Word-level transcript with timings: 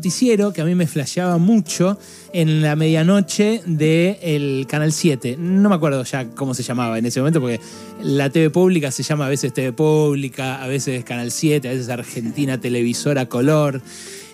noticiero 0.00 0.54
que 0.54 0.62
a 0.62 0.64
mí 0.64 0.74
me 0.74 0.86
flasheaba 0.86 1.36
mucho 1.36 1.98
en 2.32 2.62
la 2.62 2.74
medianoche 2.74 3.60
del 3.66 4.66
Canal 4.66 4.92
7. 4.92 5.36
No 5.38 5.68
me 5.68 5.74
acuerdo 5.74 6.02
ya 6.04 6.30
cómo 6.30 6.54
se 6.54 6.62
llamaba 6.62 6.96
en 6.96 7.04
ese 7.04 7.20
momento, 7.20 7.38
porque 7.38 7.60
la 8.02 8.30
TV 8.30 8.48
pública 8.48 8.90
se 8.90 9.02
llama 9.02 9.26
a 9.26 9.28
veces 9.28 9.52
TV 9.52 9.74
pública, 9.74 10.62
a 10.62 10.68
veces 10.68 11.04
Canal 11.04 11.30
7, 11.30 11.68
a 11.68 11.72
veces 11.72 11.90
Argentina 11.90 12.58
Televisora 12.58 13.26
Color. 13.26 13.82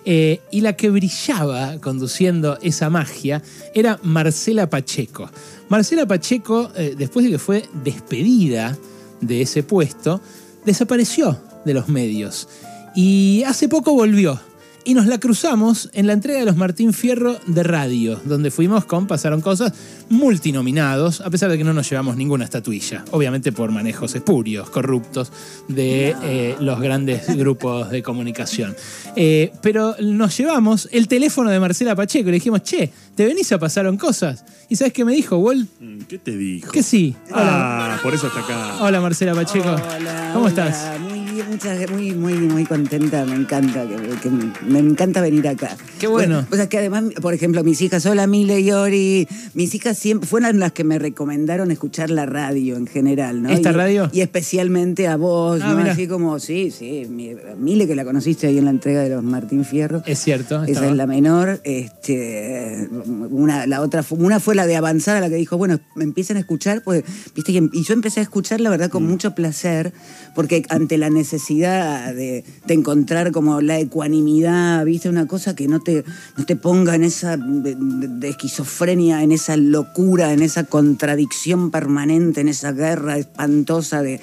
Eh, 0.05 0.39
y 0.51 0.61
la 0.61 0.71
que 0.77 0.89
brillaba 0.89 1.81
conduciendo 1.81 2.57
esa 2.61 2.89
magia 2.89 3.43
era 3.75 3.99
Marcela 4.03 4.69
Pacheco. 4.69 5.29
Marcela 5.67 6.05
Pacheco, 6.05 6.71
eh, 6.77 6.95
después 6.97 7.25
de 7.25 7.31
que 7.33 7.39
fue 7.39 7.65
despedida 7.83 8.77
de 9.19 9.41
ese 9.41 9.63
puesto, 9.63 10.21
desapareció 10.65 11.37
de 11.65 11.73
los 11.73 11.89
medios. 11.89 12.47
Y 12.95 13.43
hace 13.45 13.67
poco 13.67 13.93
volvió 13.93 14.39
y 14.87 14.93
nos 14.93 15.05
la 15.05 15.19
cruzamos 15.19 15.89
en 15.91 16.07
la 16.07 16.13
entrega 16.13 16.39
de 16.39 16.45
los 16.45 16.55
Martín 16.55 16.93
Fierro 16.93 17.37
de 17.45 17.61
radio, 17.61 18.21
donde 18.23 18.51
fuimos 18.51 18.85
con 18.85 19.05
Pasaron 19.05 19.41
Cosas 19.41 19.73
multinominados, 20.09 21.19
a 21.19 21.29
pesar 21.29 21.51
de 21.51 21.57
que 21.57 21.65
no 21.65 21.73
nos 21.73 21.89
llevamos 21.89 22.15
ninguna 22.15 22.45
estatuilla, 22.45 23.03
obviamente 23.11 23.51
por 23.51 23.69
manejos 23.69 24.15
espurios, 24.15 24.69
corruptos 24.69 25.33
de 25.67 26.15
eh, 26.23 26.55
los 26.61 26.79
grandes 26.79 27.27
grupos 27.35 27.89
de 27.89 28.01
comunicación. 28.01 28.77
Eh, 29.17 29.51
pero 29.61 29.97
nos 30.01 30.37
llevamos 30.37 30.87
el 30.93 31.09
teléfono 31.09 31.49
de 31.49 31.59
Marcela 31.59 31.93
Pacheco 31.93 32.29
y 32.29 32.31
le 32.31 32.35
dijimos, 32.35 32.63
che, 32.63 32.89
¿te 33.13 33.25
venís 33.25 33.51
a 33.51 33.59
Pasaron 33.59 33.97
Cosas? 33.97 34.45
¿Y 34.69 34.77
sabes 34.77 34.93
qué 34.93 35.03
me 35.03 35.11
dijo, 35.11 35.35
Walt? 35.35 35.69
Mm, 35.81 35.99
¿Qué 36.03 36.17
te 36.17 36.37
dijo? 36.37 36.71
Que 36.71 36.81
sí. 36.81 37.13
Hola. 37.29 37.95
Ah, 37.95 37.99
por 38.01 38.13
eso 38.13 38.27
está 38.27 38.39
acá. 38.39 38.77
Hola 38.79 39.01
Marcela 39.01 39.33
Pacheco. 39.33 39.67
Hola, 39.67 40.29
¿Cómo 40.33 40.45
hola. 40.45 40.49
estás? 40.69 41.16
Muchas, 41.43 41.89
muy, 41.91 42.11
muy, 42.13 42.33
muy 42.33 42.65
contenta. 42.65 43.23
Me 43.25 43.35
encanta, 43.35 43.85
que, 43.87 43.95
que 44.21 44.29
me 44.65 44.79
encanta 44.79 45.21
venir 45.21 45.47
acá. 45.47 45.75
Qué 45.99 46.07
bueno. 46.07 46.45
O 46.51 46.55
sea, 46.55 46.67
que 46.69 46.77
además, 46.77 47.03
por 47.21 47.33
ejemplo, 47.33 47.63
mis 47.63 47.81
hijas, 47.81 48.05
hola 48.05 48.27
Mile 48.27 48.59
y 48.59 48.71
Ori, 48.71 49.27
mis 49.53 49.73
hijas 49.75 49.97
siempre 49.97 50.27
fueron 50.27 50.59
las 50.59 50.71
que 50.71 50.83
me 50.83 50.97
recomendaron 50.99 51.69
escuchar 51.71 52.09
la 52.09 52.25
radio 52.25 52.75
en 52.75 52.87
general, 52.87 53.43
¿no? 53.43 53.49
¿Esta 53.49 53.69
Y- 53.69 53.73
radio? 53.73 54.09
Y 54.11 54.21
especialmente 54.21 55.07
a 55.07 55.15
vos, 55.17 55.61
Ah, 55.63 55.71
¿no? 55.73 55.77
mirá. 55.77 55.91
Así 55.93 56.07
como, 56.07 56.39
sí, 56.39 56.71
sí, 56.71 57.05
mi- 57.09 57.35
Mile 57.57 57.87
que 57.87 57.95
la 57.95 58.03
conociste 58.05 58.47
ahí 58.47 58.57
en 58.57 58.65
la 58.65 58.71
entrega 58.71 59.01
de 59.01 59.09
los 59.09 59.23
Martín 59.23 59.63
Fierro. 59.65 60.01
Es 60.05 60.19
cierto. 60.19 60.63
Esa 60.63 60.87
es 60.87 60.95
la 60.95 61.05
menor. 61.07 61.61
Este, 61.63 62.87
una, 63.29 63.67
la 63.67 63.81
otra 63.81 64.03
fue, 64.03 64.17
una 64.17 64.39
fue 64.39 64.55
la 64.55 64.65
de 64.65 64.75
avanzada, 64.75 65.19
la 65.19 65.29
que 65.29 65.35
dijo, 65.35 65.57
bueno, 65.57 65.79
me 65.95 66.03
empiecen 66.03 66.37
a 66.37 66.39
escuchar, 66.39 66.81
pues, 66.83 67.03
viste, 67.35 67.53
que- 67.53 67.69
y 67.73 67.83
yo 67.83 67.93
empecé 67.93 68.19
a 68.21 68.23
escuchar, 68.23 68.59
la 68.61 68.69
verdad, 68.69 68.89
con 68.89 69.03
Mm. 69.03 69.09
mucho 69.09 69.35
placer, 69.35 69.93
porque 70.35 70.63
ante 70.69 70.97
la 70.97 71.09
necesidad 71.09 71.26
de, 71.31 72.43
de 72.65 72.73
encontrar 72.73 73.31
como 73.31 73.61
la 73.61 73.79
ecuanimidad, 73.79 74.83
viste, 74.85 75.09
una 75.09 75.27
cosa 75.27 75.55
que 75.55 75.67
no 75.67 75.79
te, 75.79 76.03
no 76.37 76.45
te 76.45 76.55
ponga 76.55 76.95
en 76.95 77.03
esa 77.03 77.37
de 77.37 78.29
esquizofrenia, 78.29 79.23
en 79.23 79.31
esa 79.31 79.57
locura, 79.57 80.33
en 80.33 80.41
esa 80.41 80.63
contradicción 80.63 81.71
permanente, 81.71 82.41
en 82.41 82.49
esa 82.49 82.71
guerra 82.71 83.17
espantosa 83.17 84.01
de 84.01 84.19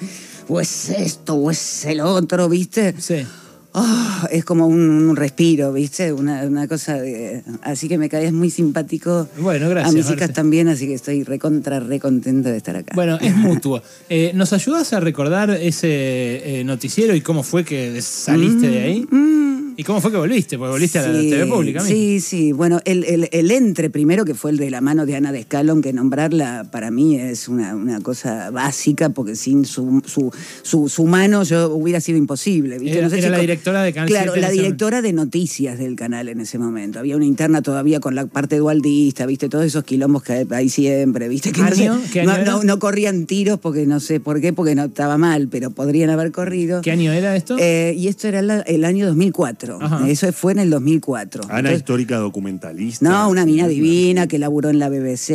o 0.47 0.59
es 0.59 0.89
esto 0.89 1.35
o 1.35 1.51
es 1.51 1.85
el 1.85 2.01
otro, 2.01 2.49
viste. 2.49 2.95
Sí. 2.99 3.25
Ah, 3.77 4.29
es 4.31 4.45
como 4.45 4.67
un, 4.67 4.79
un 4.79 5.15
respiro, 5.17 5.73
¿viste? 5.73 6.13
Una, 6.13 6.43
una 6.43 6.65
cosa 6.65 6.93
de... 6.93 7.43
Así 7.61 7.89
que 7.89 7.97
me 7.97 8.07
caes 8.07 8.31
muy 8.31 8.49
simpático. 8.49 9.27
Bueno, 9.37 9.67
gracias, 9.67 9.93
A 9.93 9.97
mis 9.97 10.09
hijas 10.09 10.31
también, 10.31 10.69
así 10.69 10.87
que 10.87 10.93
estoy 10.93 11.23
recontra, 11.23 11.81
re 11.81 11.99
contenta 11.99 12.51
de 12.51 12.57
estar 12.57 12.77
acá. 12.77 12.93
Bueno, 12.95 13.17
es 13.19 13.35
mutuo. 13.35 13.81
Eh, 14.07 14.31
¿Nos 14.33 14.53
ayudas 14.53 14.93
a 14.93 15.01
recordar 15.01 15.49
ese 15.49 15.89
eh, 16.59 16.63
noticiero 16.63 17.15
y 17.15 17.21
cómo 17.21 17.43
fue 17.43 17.65
que 17.65 18.01
saliste 18.01 18.69
de 18.69 18.79
ahí? 18.79 19.07
¿Y 19.77 19.83
cómo 19.83 19.99
fue 20.01 20.11
que 20.11 20.17
volviste? 20.17 20.57
Porque 20.57 20.71
volviste 20.71 20.99
a 20.99 21.07
la 21.07 21.19
TV 21.19 21.45
pública. 21.47 21.81
mismo. 21.81 21.95
Sí, 21.95 22.19
sí. 22.21 22.51
Bueno, 22.53 22.79
el, 22.85 23.03
el- 23.03 23.29
el 23.31 23.51
entre 23.51 23.89
primero, 23.89 24.23
que 24.25 24.33
fue 24.33 24.51
el 24.51 24.57
de 24.57 24.69
la 24.69 24.81
mano 24.81 25.05
de 25.05 25.15
Ana 25.15 25.31
de 25.31 25.39
Escalón, 25.39 25.81
que 25.81 25.91
nombrarla 25.93 26.67
para 26.71 26.91
mí 26.91 27.17
es 27.17 27.47
una, 27.47 27.75
una 27.75 27.99
cosa 28.01 28.51
básica, 28.51 29.09
porque 29.09 29.35
sin 29.35 29.65
su, 29.65 30.01
su, 30.05 30.31
su, 30.63 30.87
su 30.89 31.05
mano 31.05 31.43
yo 31.43 31.73
hubiera 31.73 31.99
sido 31.99 32.17
imposible. 32.17 32.79
¿viste? 32.79 32.99
Era- 32.99 33.07
era 33.15 33.29
la 33.29 33.39
directora 33.39 33.83
de 33.83 33.93
Canal 33.93 34.07
Claro, 34.09 34.31
7 34.33 34.37
en 34.37 34.41
la 34.41 34.49
directora 34.51 35.01
de 35.01 35.13
noticias 35.13 35.77
del 35.77 35.95
canal 35.95 36.29
en 36.29 36.39
ese 36.39 36.57
momento. 36.57 36.99
Había 36.99 37.15
una 37.17 37.25
interna 37.25 37.61
todavía 37.61 37.99
con 37.99 38.15
la 38.15 38.25
parte 38.27 38.57
dualdista, 38.57 39.25
¿viste? 39.25 39.49
Todos 39.49 39.65
esos 39.65 39.83
quilombos 39.83 40.23
que 40.23 40.45
hay 40.51 40.69
siempre, 40.69 41.27
¿viste? 41.27 41.51
Que 41.51 41.61
no, 41.61 41.71
sé, 41.75 41.87
¿Año? 41.89 42.01
¿Qué 42.13 42.21
año 42.21 42.29
no- 42.29 42.35
era? 42.37 42.51
no- 42.51 42.63
no 42.63 42.79
corrían 42.79 43.25
tiros 43.25 43.59
porque 43.59 43.85
no 43.85 43.99
sé 43.99 44.19
por 44.19 44.39
qué, 44.39 44.53
porque 44.53 44.75
no 44.75 44.85
estaba 44.85 45.17
mal, 45.17 45.47
pero 45.49 45.71
podrían 45.71 46.09
haber 46.09 46.31
corrido. 46.31 46.81
¿Qué 46.81 46.91
año 46.91 47.11
era 47.11 47.35
esto? 47.35 47.57
Eh, 47.59 47.93
y 47.97 48.07
esto 48.07 48.27
era 48.27 48.41
la- 48.41 48.61
el 48.61 48.85
año 48.85 49.05
2004. 49.07 49.64
Ajá. 49.81 50.07
Eso 50.09 50.31
fue 50.33 50.51
en 50.53 50.59
el 50.59 50.69
2004. 50.69 51.43
Ana 51.45 51.57
Entonces, 51.59 51.79
histórica 51.79 52.17
documentalista. 52.17 53.07
no, 53.07 53.29
una 53.29 53.45
mina 53.45 53.67
divina 53.67 54.27
que 54.27 54.37
laburó 54.39 54.69
en 54.69 54.79
la 54.79 54.89
BBC, 54.89 55.25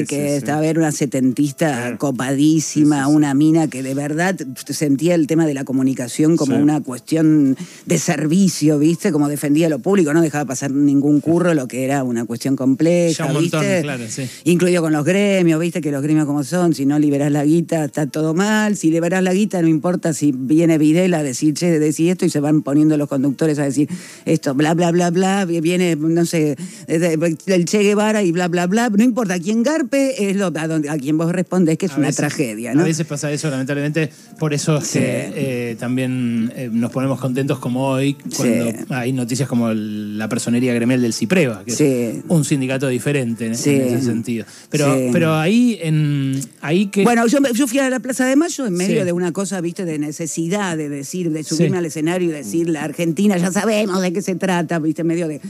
Sí, 0.00 0.06
que 0.06 0.06
sí, 0.06 0.14
sí. 0.14 0.16
estaba 0.36 0.66
era 0.66 0.78
una 0.80 0.92
setentista 0.92 1.66
Claro. 1.70 1.98
copadísima, 1.98 2.96
Sí, 2.98 3.02
sí, 3.04 3.10
sí. 3.10 3.16
una 3.16 3.34
mina 3.34 3.68
que 3.68 3.82
de 3.82 3.94
verdad 3.94 4.36
sentía 4.68 5.14
el 5.14 5.26
tema 5.26 5.46
de 5.46 5.54
la 5.54 5.64
comunicación 5.64 6.36
como 6.36 6.56
Sí. 6.56 6.62
una 6.62 6.80
cuestión 6.80 7.56
de 7.86 7.98
servicio, 7.98 8.78
¿viste? 8.78 9.12
Como 9.12 9.28
defendía 9.28 9.68
lo 9.68 9.78
público, 9.78 10.12
no 10.14 10.20
dejaba 10.22 10.44
pasar 10.44 10.70
ningún 10.70 11.20
curro, 11.20 11.54
lo 11.54 11.68
que 11.68 11.84
era 11.84 12.04
una 12.04 12.24
cuestión 12.24 12.56
compleja, 12.56 13.24
Ya 13.24 13.26
un 13.26 13.34
montón, 13.40 13.60
¿viste? 13.60 13.82
claro, 13.82 14.04
sí. 14.08 14.22
Incluido 14.44 14.82
con 14.82 14.92
los 14.92 15.04
gremios, 15.04 15.60
¿viste? 15.60 15.80
Que 15.80 15.90
los 15.90 16.02
gremios 16.02 16.26
como 16.26 16.44
son, 16.44 16.74
si 16.74 16.86
no 16.86 16.98
liberás 16.98 17.32
la 17.32 17.44
guita 17.44 17.84
está 17.84 18.06
todo 18.06 18.34
mal, 18.34 18.76
si 18.76 18.90
liberás 18.90 19.22
la 19.22 19.32
guita 19.32 19.60
no 19.62 19.68
importa 19.68 20.12
si 20.12 20.32
viene 20.32 20.78
Videla 20.78 21.18
a 21.18 21.22
decir, 21.22 21.54
che, 21.54 21.78
decir 21.78 22.10
esto 22.10 22.24
y 22.24 22.30
se 22.30 22.40
van 22.40 22.62
poniendo 22.62 22.96
los 22.96 23.08
conductores 23.08 23.58
a 23.58 23.64
decir 23.70 23.88
esto, 24.24 24.54
bla, 24.54 24.74
bla, 24.74 24.90
bla, 24.92 25.10
bla, 25.10 25.44
viene, 25.44 25.96
no 25.96 26.24
sé, 26.26 26.56
el 26.88 27.64
Che 27.64 27.78
Guevara 27.82 28.22
y 28.22 28.32
bla, 28.32 28.48
bla, 28.48 28.66
bla, 28.66 28.88
no 28.90 29.02
importa 29.02 29.38
quién 29.38 29.62
garpe, 29.62 30.30
es 30.30 30.36
lo, 30.36 30.46
a, 30.46 30.68
donde, 30.68 30.88
a 30.90 30.96
quien 30.98 31.16
vos 31.18 31.32
respondes 31.32 31.78
que 31.78 31.86
es 31.86 31.92
A 31.92 31.96
una 31.96 32.06
veces- 32.08 32.16
tragedia, 32.16 32.74
¿no? 32.74 32.82
A 32.82 32.84
veces 32.84 33.06
pasa 33.06 33.30
eso, 33.32 33.48
lamentablemente. 33.50 34.10
Por 34.38 34.54
eso 34.54 34.78
es 34.78 34.86
Sí. 34.86 34.98
que 34.98 35.32
eh, 35.34 35.76
también 35.78 36.52
eh, 36.56 36.68
nos 36.72 36.90
ponemos 36.90 37.20
contentos 37.20 37.58
como 37.58 37.86
hoy, 37.88 38.14
cuando 38.36 38.70
Sí. 38.70 38.76
hay 38.90 39.12
noticias 39.12 39.48
como 39.48 39.72
la 39.72 40.28
personería 40.28 40.72
gremial 40.74 41.00
del 41.02 41.12
CIPREVA, 41.12 41.64
que 41.64 41.70
Sí. 41.72 41.84
es 41.84 42.16
un 42.28 42.44
sindicato 42.44 42.88
diferente 42.88 43.46
en, 43.46 43.52
ese 43.52 44.00
sentido. 44.02 44.44
Pero, 44.70 44.96
pero 45.12 45.34
ahí, 45.34 45.78
en, 45.82 46.40
ahí 46.60 46.86
que. 46.86 47.02
Bueno, 47.04 47.26
yo, 47.26 47.66
fui 47.66 47.78
a 47.78 47.90
la 47.90 48.00
Plaza 48.00 48.24
de 48.26 48.36
Mayo 48.36 48.66
en 48.66 48.74
medio 48.74 49.04
de 49.04 49.12
una 49.12 49.32
cosa, 49.32 49.60
viste, 49.60 49.84
de 49.84 49.98
necesidad 49.98 50.76
de 50.76 50.88
decir, 50.88 51.30
de 51.30 51.44
subirme 51.44 51.78
al 51.78 51.86
escenario 51.86 52.28
y 52.30 52.32
decir, 52.32 52.68
la 52.68 52.82
Argentina, 52.84 53.36
ya 53.36 53.50
sabemos 53.60 54.00
de 54.00 54.12
qué 54.12 54.22
se 54.22 54.34
trata, 54.34 54.78
viste, 54.78 55.04
medio 55.04 55.28
de... 55.28 55.40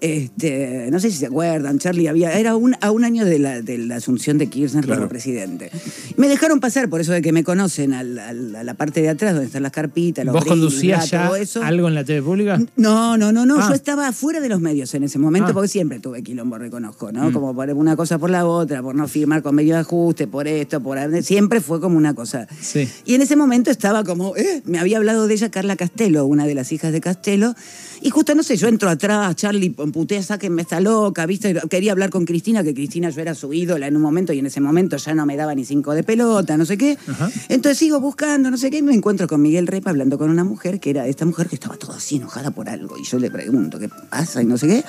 Este, 0.00 0.88
no 0.90 1.00
sé 1.00 1.10
si 1.10 1.16
se 1.16 1.26
acuerdan, 1.26 1.78
Charlie, 1.78 2.08
había, 2.08 2.32
era 2.38 2.56
un, 2.56 2.76
a 2.80 2.90
un 2.90 3.04
año 3.04 3.24
de 3.24 3.38
la, 3.38 3.62
de 3.62 3.78
la 3.78 3.96
asunción 3.96 4.38
de 4.38 4.48
Kirchner 4.48 4.86
como 4.86 5.08
presidente. 5.08 5.70
Me 6.16 6.28
dejaron 6.28 6.60
pasar, 6.60 6.88
por 6.88 7.00
eso 7.00 7.12
de 7.12 7.22
que 7.22 7.32
me 7.32 7.42
conocen, 7.44 7.92
al- 7.94 8.18
al- 8.18 8.56
a 8.56 8.64
la 8.64 8.74
parte 8.74 9.00
de 9.02 9.08
atrás, 9.08 9.32
donde 9.32 9.46
están 9.46 9.62
las 9.62 9.72
carpitas, 9.72 10.24
los 10.24 10.34
¿Vos 10.34 10.44
conducías 10.44 11.10
ya 11.10 11.26
todo 11.26 11.36
eso. 11.36 11.62
algo 11.62 11.88
en 11.88 11.94
la 11.94 12.04
TV 12.04 12.22
pública? 12.22 12.60
No, 12.76 13.16
no, 13.16 13.32
no, 13.32 13.46
no. 13.46 13.58
Ah. 13.60 13.66
Yo 13.68 13.74
estaba 13.74 14.12
fuera 14.12 14.40
de 14.40 14.48
los 14.48 14.60
medios 14.60 14.94
en 14.94 15.04
ese 15.04 15.18
momento 15.18 15.48
Ah. 15.48 15.50
Mm. 15.50 15.54
porque 15.54 15.68
siempre 15.68 16.00
tuve 16.00 16.22
quilombo, 16.22 16.58
reconozco, 16.58 17.10
¿no? 17.12 17.32
Como 17.32 17.54
por 17.54 17.70
una 17.70 17.96
cosa 17.96 18.18
por 18.18 18.30
la 18.30 18.46
otra, 18.46 18.82
por 18.82 18.94
no 18.94 19.08
firmar 19.08 19.42
con 19.42 19.54
medio 19.54 19.74
de 19.74 19.80
ajuste, 19.80 20.26
por 20.26 20.46
esto, 20.46 20.80
por 20.82 20.98
siempre 21.22 21.60
fue 21.60 21.80
como 21.80 21.96
una 21.96 22.14
cosa. 22.14 22.46
Sí. 22.60 22.88
Y 23.04 23.14
en 23.14 23.22
ese 23.22 23.36
momento 23.36 23.70
estaba 23.70 24.04
como, 24.04 24.36
eh, 24.36 24.62
me 24.64 24.78
había 24.78 24.98
hablado 24.98 25.26
de 25.26 25.34
ella 25.34 25.50
Carla 25.50 25.76
Castelo, 25.76 26.26
una 26.26 26.46
de 26.46 26.54
las 26.54 26.72
hijas 26.72 26.92
de 26.92 27.00
Castelo, 27.00 27.54
y 28.00 28.10
justo 28.10 28.34
no 28.34 28.42
sé, 28.42 28.56
yo 28.56 28.68
entro 28.68 28.88
atrás, 28.90 29.34
Charlie 29.36 29.74
putea, 29.92 30.22
sáquenme 30.22 30.62
esta 30.62 30.80
loca, 30.80 31.26
¿viste? 31.26 31.54
Quería 31.68 31.92
hablar 31.92 32.10
con 32.10 32.24
Cristina, 32.24 32.62
que 32.62 32.74
Cristina 32.74 33.10
yo 33.10 33.20
era 33.20 33.34
su 33.34 33.52
ídola 33.52 33.86
en 33.86 33.96
un 33.96 34.02
momento 34.02 34.32
y 34.32 34.38
en 34.38 34.46
ese 34.46 34.60
momento 34.60 34.96
ya 34.96 35.14
no 35.14 35.26
me 35.26 35.36
daba 35.36 35.54
ni 35.54 35.64
cinco 35.64 35.92
de 35.92 36.02
pelota, 36.02 36.56
no 36.56 36.64
sé 36.64 36.78
qué. 36.78 36.98
Ajá. 37.06 37.30
Entonces 37.48 37.78
sigo 37.78 38.00
buscando, 38.00 38.50
no 38.50 38.56
sé 38.56 38.70
qué, 38.70 38.78
y 38.78 38.82
me 38.82 38.94
encuentro 38.94 39.26
con 39.26 39.42
Miguel 39.42 39.66
Repa 39.66 39.90
hablando 39.90 40.18
con 40.18 40.30
una 40.30 40.44
mujer 40.44 40.80
que 40.80 40.90
era 40.90 41.06
esta 41.06 41.24
mujer 41.24 41.48
que 41.48 41.56
estaba 41.56 41.76
toda 41.76 41.96
así 41.96 42.16
enojada 42.16 42.50
por 42.50 42.68
algo. 42.68 42.96
Y 42.98 43.04
yo 43.04 43.18
le 43.18 43.30
pregunto 43.30 43.78
qué 43.78 43.88
pasa 43.88 44.42
y 44.42 44.46
no 44.46 44.58
sé 44.58 44.66
qué. 44.66 44.84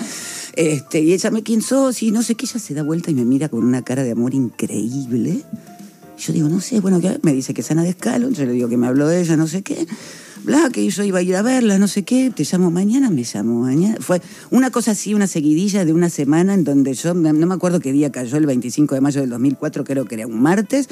Este, 0.56 1.02
y 1.02 1.14
ella 1.14 1.32
me, 1.32 1.44
¿quién 1.44 1.62
sos? 1.62 2.02
Y 2.04 2.12
no 2.12 2.24
sé 2.24 2.36
qué, 2.36 2.46
ella 2.46 2.60
se 2.60 2.74
da 2.74 2.84
vuelta 2.84 3.12
y 3.12 3.14
me 3.14 3.26
mira 3.26 3.50
con 3.50 3.64
una 3.64 3.82
cara 3.82 4.04
de 4.04 4.12
amor 4.12 4.34
increíble. 4.34 5.44
Yo 6.18 6.34
digo, 6.34 6.48
no 6.48 6.62
sé, 6.62 6.80
bueno, 6.80 7.02
¿qué? 7.02 7.20
me 7.24 7.34
dice 7.34 7.54
que 7.54 7.62
es 7.62 7.72
Ana 7.72 7.84
de 7.84 7.90
Escalo, 7.90 8.30
yo 8.30 8.46
le 8.46 8.54
digo 8.54 8.70
que 8.70 8.78
me 8.78 8.88
habló 8.88 9.08
de 9.08 9.22
ella, 9.22 9.36
no 9.36 9.48
sé 9.48 9.64
qué. 9.64 9.86
Bla, 10.46 10.70
que 10.72 10.88
yo 10.88 11.04
iba 11.04 11.18
a 11.20 11.22
ir 11.24 11.36
a 11.36 11.42
verla, 11.42 11.80
no 11.80 11.88
sé 11.88 12.04
qué, 12.04 12.30
te 12.30 12.44
llamo 12.44 12.70
mañana, 12.70 13.10
me 13.10 13.24
llamo 13.24 13.62
mañana. 13.62 13.98
Fue 14.00 14.22
una 14.52 14.70
cosa 14.70 14.92
así, 14.92 15.16
una 15.16 15.26
seguidilla 15.26 15.86
de 15.86 15.92
una 15.94 16.10
semana 16.12 16.54
en 16.54 16.64
donde 16.64 16.94
yo, 16.94 17.16
no 17.16 17.34
me 17.48 17.54
acuerdo 17.56 17.80
qué 17.80 17.92
día 17.92 18.12
cayó, 18.12 18.38
el 18.38 18.46
25 18.46 18.94
de 18.94 19.02
mayo 19.02 19.22
del 19.22 19.32
2004, 19.32 19.84
creo 19.84 20.06
que 20.06 20.16
era 20.16 20.28
un 20.28 20.40
martes. 20.40 20.88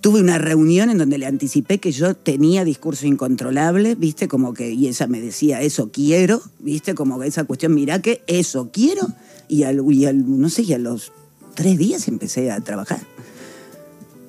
Tuve 0.00 0.20
una 0.22 0.38
reunión 0.38 0.88
en 0.88 0.96
donde 0.96 1.18
le 1.18 1.26
anticipé 1.26 1.76
que 1.76 1.92
yo 1.92 2.14
tenía 2.14 2.64
discurso 2.64 3.06
incontrolable, 3.06 3.96
¿viste? 3.96 4.28
Como 4.28 4.54
que, 4.54 4.70
y 4.72 4.88
ella 4.88 5.06
me 5.06 5.20
decía, 5.20 5.60
eso 5.60 5.90
quiero, 5.92 6.40
¿viste? 6.58 6.94
Como 6.94 7.22
esa 7.22 7.44
cuestión, 7.44 7.74
mirá 7.74 8.00
que 8.00 8.22
eso 8.26 8.70
quiero. 8.72 9.06
Y, 9.46 9.64
al, 9.64 9.82
y 9.92 10.06
al- 10.06 10.40
no 10.40 10.48
sé, 10.48 10.62
y 10.62 10.72
a 10.72 10.78
los 10.78 11.12
tres 11.54 11.76
días 11.76 12.08
empecé 12.08 12.50
a 12.50 12.60
trabajar. 12.60 13.00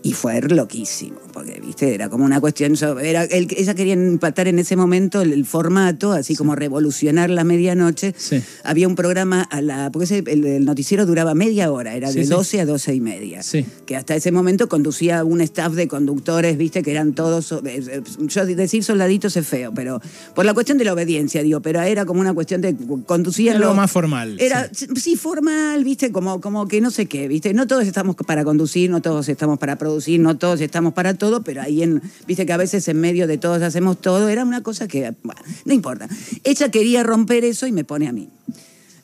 Y 0.04 0.14
fue 0.14 0.42
loquísimo, 0.42 1.20
porque, 1.32 1.62
viste, 1.64 1.94
era 1.94 2.10
como 2.10 2.26
una 2.26 2.42
cuestión. 2.42 2.74
Era, 3.04 3.24
el- 3.26 3.48
ella 3.56 3.76
quería 3.76 3.94
empatar 3.94 4.48
en 4.48 4.58
ese 4.58 4.76
momento 4.76 5.22
el, 5.22 5.32
el 5.32 5.46
formato, 5.46 6.12
así 6.12 6.36
como 6.36 6.56
revolucionar 6.56 7.30
la 7.30 7.44
medianoche. 7.44 8.16
Sí. 8.18 8.42
Había 8.64 8.88
un 8.88 8.96
programa 8.96 9.44
a 9.44 9.62
la. 9.62 9.92
Porque 9.92 10.06
ese- 10.06 10.24
el, 10.26 10.44
el 10.44 10.66
noticiero 10.66 11.06
duraba 11.06 11.36
media 11.36 11.72
hora, 11.72 11.94
era 11.96 12.12
de 12.12 12.24
sí. 12.24 12.30
12 12.30 12.62
a 12.62 12.66
12 12.66 12.96
y 12.96 13.00
media. 13.00 13.42
Que 13.86 13.96
hasta 13.96 14.16
ese 14.16 14.32
momento 14.32 14.68
conducía 14.68 15.24
un 15.24 15.40
staff 15.42 15.74
de 15.74 15.88
conductores, 15.88 16.58
viste, 16.58 16.82
que 16.82 16.90
eran 16.90 17.14
todos. 17.14 17.52
eh, 17.52 17.60
eh, 17.66 18.02
Yo 18.22 18.46
decir 18.48 18.84
soldaditos 18.84 19.38
es 19.38 19.46
feo, 19.48 19.72
pero. 19.72 20.02
Por 20.34 20.46
la 20.46 20.56
cuestión 20.56 20.80
de 20.80 20.86
la 20.86 20.94
obediencia, 20.94 21.44
digo, 21.44 21.62
pero 21.62 21.80
era 21.82 22.06
como 22.06 22.22
una 22.22 22.34
cuestión 22.34 22.62
de. 22.62 22.76
Conducían. 23.06 23.58
Algo 23.58 23.70
lo- 23.70 23.76
más 23.76 23.92
formal, 23.92 24.38
Era, 24.40 24.68
sí, 24.74 25.16
formal, 25.16 25.84
viste, 25.84 26.12
como, 26.12 26.42
como 26.42 26.68
que 26.68 26.82
no 26.82 26.90
sé 26.90 27.06
qué, 27.06 27.28
viste. 27.28 27.54
No 27.54 27.68
todos 27.68 27.86
estamos 27.86 28.16
para 28.16 28.44
conducir, 28.44 28.90
no 28.90 29.00
todos 29.02 29.30
estamos 29.30 29.60
para 29.60 29.76
producir, 29.78 29.91
no 30.20 30.38
todos 30.38 30.62
estamos 30.62 30.94
para 30.94 31.14
todo, 31.14 31.44
pero 31.44 31.62
ahí 31.62 31.84
en, 31.84 32.02
viste 32.28 32.46
que 32.46 32.54
a 32.54 32.58
veces 32.58 32.88
en 32.88 33.00
medio 33.00 33.28
de 33.28 33.38
todos 33.38 33.62
hacemos 33.62 34.00
todo, 34.00 34.30
era 34.30 34.44
una 34.44 34.62
cosa 34.64 34.88
que, 34.88 35.14
bueno, 35.24 35.42
no 35.66 35.74
importa. 35.74 36.08
Ella 36.44 36.70
quería 36.70 37.04
romper 37.04 37.44
eso 37.44 37.68
y 37.68 37.72
me 37.72 37.84
pone 37.84 38.08
a 38.08 38.12
mí. 38.12 38.30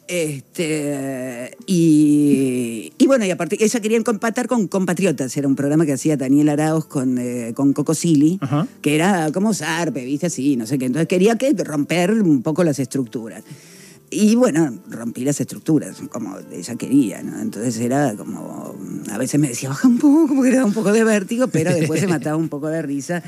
Este, 0.08 1.58
y, 1.66 2.94
y 2.98 3.08
bueno, 3.08 3.26
y 3.26 3.32
aparte, 3.32 3.58
ella 3.60 3.80
quería 3.82 3.98
empatar 3.98 4.48
con 4.48 4.68
Compatriotas, 4.68 5.36
era 5.36 5.48
un 5.48 5.56
programa 5.56 5.86
que 5.86 5.94
hacía 5.94 6.16
Daniel 6.16 6.50
Arauz 6.50 6.86
con, 6.86 7.18
eh, 7.18 7.52
con 7.54 7.74
Coco 7.74 7.94
Silly, 7.94 8.40
que 8.82 8.96
era 8.96 9.30
como 9.34 9.54
zarpe, 9.54 10.06
viste, 10.06 10.28
así, 10.28 10.56
no 10.56 10.66
sé 10.66 10.78
qué. 10.78 10.86
Entonces 10.86 11.08
quería 11.08 11.38
que 11.38 11.52
romper 11.54 12.12
un 12.14 12.42
poco 12.42 12.64
las 12.64 12.80
estructuras. 12.80 13.44
Y 14.10 14.36
bueno, 14.36 14.74
rompí 14.90 15.26
las 15.26 15.42
estructuras, 15.42 15.98
como 16.10 16.38
ella 16.52 16.76
quería, 16.76 17.22
¿no? 17.22 17.42
Entonces 17.42 17.78
era 17.78 18.16
como, 18.16 18.74
a 19.12 19.18
veces 19.18 19.40
me 19.40 19.50
decía, 19.50 19.70
baja 19.70 19.88
un 19.88 19.98
poco, 19.98 20.34
porque 20.34 20.52
era 20.52 20.64
un 20.64 20.74
poco 20.74 20.94
de 20.94 21.04
vértigo, 21.04 21.48
pero 21.48 21.74
después 21.74 22.00
se 22.00 22.08
mataba 22.08 22.38
un 22.38 22.48
poco 22.48 22.68
de 22.68 22.82
risa. 22.82 23.22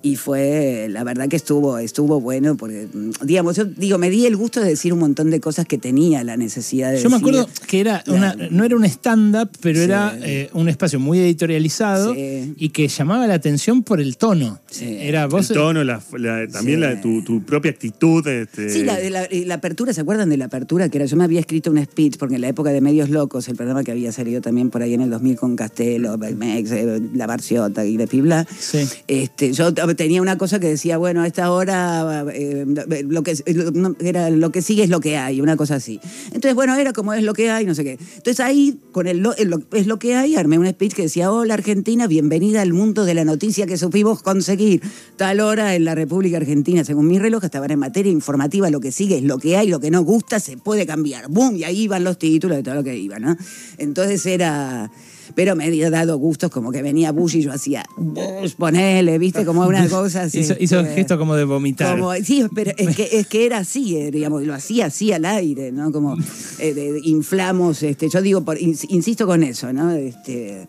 Y 0.00 0.14
fue, 0.14 0.86
la 0.90 1.02
verdad 1.02 1.28
que 1.28 1.34
estuvo, 1.34 1.76
estuvo 1.78 2.20
bueno, 2.20 2.56
porque, 2.56 2.86
mm, 2.92 3.10
digamos, 3.24 3.56
yo 3.56 3.64
digo, 3.64 3.98
me 3.98 4.10
di 4.10 4.26
el 4.26 4.36
gusto 4.36 4.60
de 4.60 4.68
decir 4.68 4.92
un 4.92 5.00
montón 5.00 5.28
de 5.30 5.40
cosas 5.40 5.66
que 5.66 5.76
tenía 5.76 6.22
la 6.22 6.36
necesidad 6.36 6.92
de 6.92 7.02
Yo 7.02 7.10
me 7.10 7.16
decir. 7.16 7.28
acuerdo 7.40 7.48
que 7.66 7.80
era 7.80 8.04
una, 8.06 8.36
no 8.50 8.62
era 8.64 8.76
un 8.76 8.84
stand-up, 8.84 9.50
pero 9.60 9.78
Sí. 9.78 9.84
era 9.84 10.16
eh, 10.22 10.50
un 10.52 10.68
espacio 10.68 11.00
muy 11.00 11.18
editorializado 11.18 12.14
Sí. 12.14 12.54
y 12.56 12.68
que 12.68 12.86
llamaba 12.86 13.26
la 13.26 13.34
atención 13.34 13.82
por 13.82 14.00
el 14.00 14.16
tono. 14.16 14.60
Sí. 14.70 14.84
Era 15.00 15.26
vos. 15.26 15.50
el 15.50 15.56
tono, 15.56 15.82
la- 15.82 16.00
la- 16.16 16.46
también 16.46 16.78
Sí. 16.78 16.86
la, 16.86 17.00
tu, 17.00 17.22
tu 17.24 17.42
propia 17.42 17.70
actitud. 17.72 18.24
Este, 18.26 18.68
Sí, 18.70 18.84
la, 18.84 18.98
la- 19.10 19.26
la 19.30 19.54
apertura, 19.54 19.92
¿se 19.92 20.00
acuerdan 20.02 20.28
de 20.30 20.36
la 20.36 20.44
apertura? 20.44 20.88
Que 20.88 20.98
era, 20.98 21.06
yo 21.06 21.16
me 21.16 21.24
había 21.24 21.40
escrito 21.40 21.70
un 21.72 21.82
speech, 21.84 22.18
porque 22.18 22.36
en 22.36 22.42
la 22.42 22.48
época 22.48 22.70
de 22.70 22.80
Medios 22.80 23.10
Locos, 23.10 23.48
el 23.48 23.56
programa 23.56 23.82
que 23.82 23.90
había 23.90 24.12
salido 24.12 24.40
también 24.40 24.70
por 24.70 24.82
ahí 24.82 24.94
en 24.94 25.00
el 25.00 25.10
2000 25.10 25.36
con 25.36 25.56
Castelo, 25.56 26.16
Belmex, 26.18 26.70
eh, 26.70 27.00
La 27.14 27.26
Barciota 27.26 27.84
y 27.84 27.96
de 27.96 28.06
Pibla, 28.06 28.46
Sí. 28.58 28.78
este, 29.08 29.52
yo 29.52 29.72
tenía 29.94 30.22
una 30.22 30.38
cosa 30.38 30.58
que 30.60 30.68
decía, 30.68 30.98
bueno, 30.98 31.22
a 31.22 31.26
esta 31.26 31.50
hora 31.52 32.24
eh, 32.34 32.64
lo, 33.08 33.22
que, 33.22 33.34
lo- 33.54 33.96
era, 34.00 34.30
lo 34.30 34.50
que 34.52 34.62
sigue 34.62 34.82
es 34.84 34.90
lo 34.90 35.00
que 35.00 35.16
hay, 35.16 35.40
una 35.40 35.56
cosa 35.56 35.76
así. 35.76 36.00
Entonces, 36.26 36.54
bueno, 36.54 36.74
era 36.76 36.92
como 36.92 37.12
es 37.14 37.22
lo 37.22 37.34
que 37.34 37.50
hay, 37.50 37.64
no 37.66 37.74
sé 37.74 37.84
qué. 37.84 37.98
Entonces 38.16 38.40
ahí, 38.40 38.78
con 38.92 39.06
el, 39.06 39.18
lo- 39.18 39.36
el 39.36 39.54
es 39.72 39.86
lo 39.86 39.98
que 39.98 40.14
hay, 40.14 40.36
armé 40.36 40.58
un 40.58 40.66
speech 40.68 40.94
que 40.94 41.02
decía, 41.02 41.30
hola 41.32 41.54
Argentina, 41.54 42.06
bienvenida 42.06 42.62
al 42.62 42.72
mundo 42.72 43.04
de 43.04 43.14
la 43.14 43.24
noticia 43.24 43.66
que 43.66 43.76
supimos 43.78 44.22
conseguir. 44.22 44.82
Tal 45.16 45.40
hora 45.40 45.74
en 45.74 45.84
la 45.84 45.94
República 45.94 46.36
Argentina, 46.38 46.84
según 46.84 47.06
mi 47.06 47.18
reloj, 47.18 47.44
estaban 47.44 47.70
en 47.70 47.78
materia 47.78 48.12
informativa, 48.12 48.70
lo 48.70 48.80
que 48.80 48.92
sigue 48.92 49.18
es 49.18 49.22
lo 49.24 49.38
que 49.38 49.56
hay, 49.56 49.68
lo 49.68 49.80
que 49.80 49.90
no 49.90 50.02
gusta 50.02 50.40
se 50.40 50.56
puede 50.56 50.86
cambiar. 50.86 51.28
¡Bum! 51.28 51.56
Y 51.56 51.64
ahí 51.64 51.82
iban 51.82 52.04
los 52.04 52.18
títulos 52.18 52.56
de 52.56 52.62
todo 52.62 52.74
lo 52.74 52.84
que 52.84 52.96
iba, 52.96 53.18
¿no? 53.18 53.36
Entonces 53.78 54.24
era... 54.26 54.90
Pero 55.34 55.54
me 55.56 55.64
había 55.66 55.90
dado 55.90 56.16
gustos, 56.18 56.50
como 56.50 56.70
que 56.72 56.82
venía 56.82 57.12
Bush 57.12 57.36
y 57.36 57.42
yo 57.42 57.52
hacía, 57.52 57.84
Bush, 57.96 58.54
ponele, 58.56 59.18
viste, 59.18 59.44
como 59.44 59.66
una 59.66 59.88
cosa 59.88 60.22
así. 60.22 60.40
hizo 60.40 60.54
hizo 60.58 60.80
Eh, 60.80 60.92
gesto 60.94 61.18
como 61.18 61.34
de 61.36 61.44
vomitar. 61.44 61.98
como, 61.98 62.12
sí, 62.14 62.44
pero 62.54 62.72
es 62.76 62.96
que, 62.96 63.08
es 63.12 63.26
que 63.26 63.46
era 63.46 63.58
así, 63.58 63.96
eh, 63.96 64.10
digamos, 64.10 64.42
lo 64.44 64.54
hacía 64.54 64.86
así 64.86 65.12
al 65.12 65.24
aire, 65.24 65.70
¿no? 65.72 65.92
Como 65.92 66.16
eh, 66.58 66.74
de- 66.74 67.00
inflamos, 67.04 67.82
este, 67.82 68.08
yo 68.08 68.22
digo, 68.22 68.42
por, 68.44 68.58
insisto 68.60 69.26
con 69.26 69.42
eso, 69.42 69.72
¿no? 69.72 69.92
Este, 69.92 70.66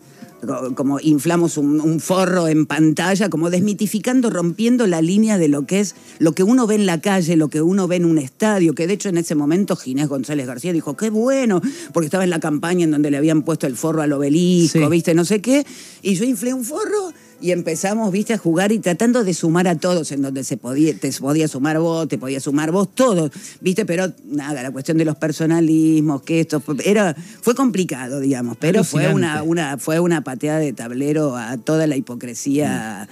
como 0.74 1.00
inflamos 1.00 1.56
un, 1.58 1.80
un 1.80 2.00
forro 2.00 2.48
en 2.48 2.66
pantalla, 2.66 3.28
como 3.28 3.50
desmitificando, 3.50 4.30
rompiendo 4.30 4.86
la 4.86 5.02
línea 5.02 5.36
de 5.38 5.48
lo 5.48 5.66
que 5.66 5.80
es 5.80 5.94
lo 6.18 6.32
que 6.32 6.42
uno 6.42 6.66
ve 6.66 6.76
en 6.76 6.86
la 6.86 7.00
calle, 7.00 7.36
lo 7.36 7.48
que 7.48 7.60
uno 7.62 7.86
ve 7.88 7.96
en 7.96 8.04
un 8.04 8.18
estadio, 8.18 8.74
que 8.74 8.86
de 8.86 8.94
hecho 8.94 9.08
en 9.08 9.18
ese 9.18 9.34
momento 9.34 9.76
Ginés 9.76 10.08
González 10.08 10.46
García 10.46 10.72
dijo, 10.72 10.96
qué 10.96 11.10
bueno, 11.10 11.60
porque 11.92 12.06
estaba 12.06 12.24
en 12.24 12.30
la 12.30 12.40
campaña 12.40 12.84
en 12.84 12.90
donde 12.90 13.10
le 13.10 13.16
habían 13.18 13.42
puesto 13.42 13.66
el 13.66 13.76
forro 13.76 14.02
al 14.02 14.12
obelisco, 14.12 14.78
Sí. 14.78 14.86
¿viste? 14.90 15.14
No 15.14 15.24
sé 15.24 15.40
qué, 15.40 15.66
y 16.02 16.14
yo 16.14 16.24
inflé 16.24 16.54
un 16.54 16.64
forro 16.64 17.12
y 17.40 17.52
empezamos, 17.52 18.10
viste, 18.12 18.34
a 18.34 18.38
jugar 18.38 18.72
y 18.72 18.78
tratando 18.78 19.24
de 19.24 19.34
sumar 19.34 19.68
a 19.68 19.76
todos, 19.76 20.12
en 20.12 20.22
donde 20.22 20.44
se 20.44 20.56
podía, 20.56 20.96
te 20.96 21.12
podía 21.12 21.48
sumar 21.48 21.78
vos, 21.78 22.08
te 22.08 22.18
podía 22.18 22.40
sumar 22.40 22.70
vos, 22.70 22.88
todos, 22.94 23.30
viste, 23.60 23.84
pero 23.84 24.12
nada, 24.26 24.62
la 24.62 24.70
cuestión 24.70 24.98
de 24.98 25.04
los 25.04 25.16
personalismos, 25.16 26.22
que 26.22 26.40
esto, 26.40 26.62
era, 26.84 27.14
fue 27.42 27.54
complicado, 27.54 28.20
digamos, 28.20 28.56
pero 28.58 28.84
fue 28.84 29.12
una, 29.12 29.78
fue 29.78 30.00
una 30.00 30.22
pateada 30.22 30.58
de 30.58 30.72
tablero 30.72 31.36
a 31.36 31.56
toda 31.56 31.86
la 31.86 31.96
hipocresía. 31.96 33.08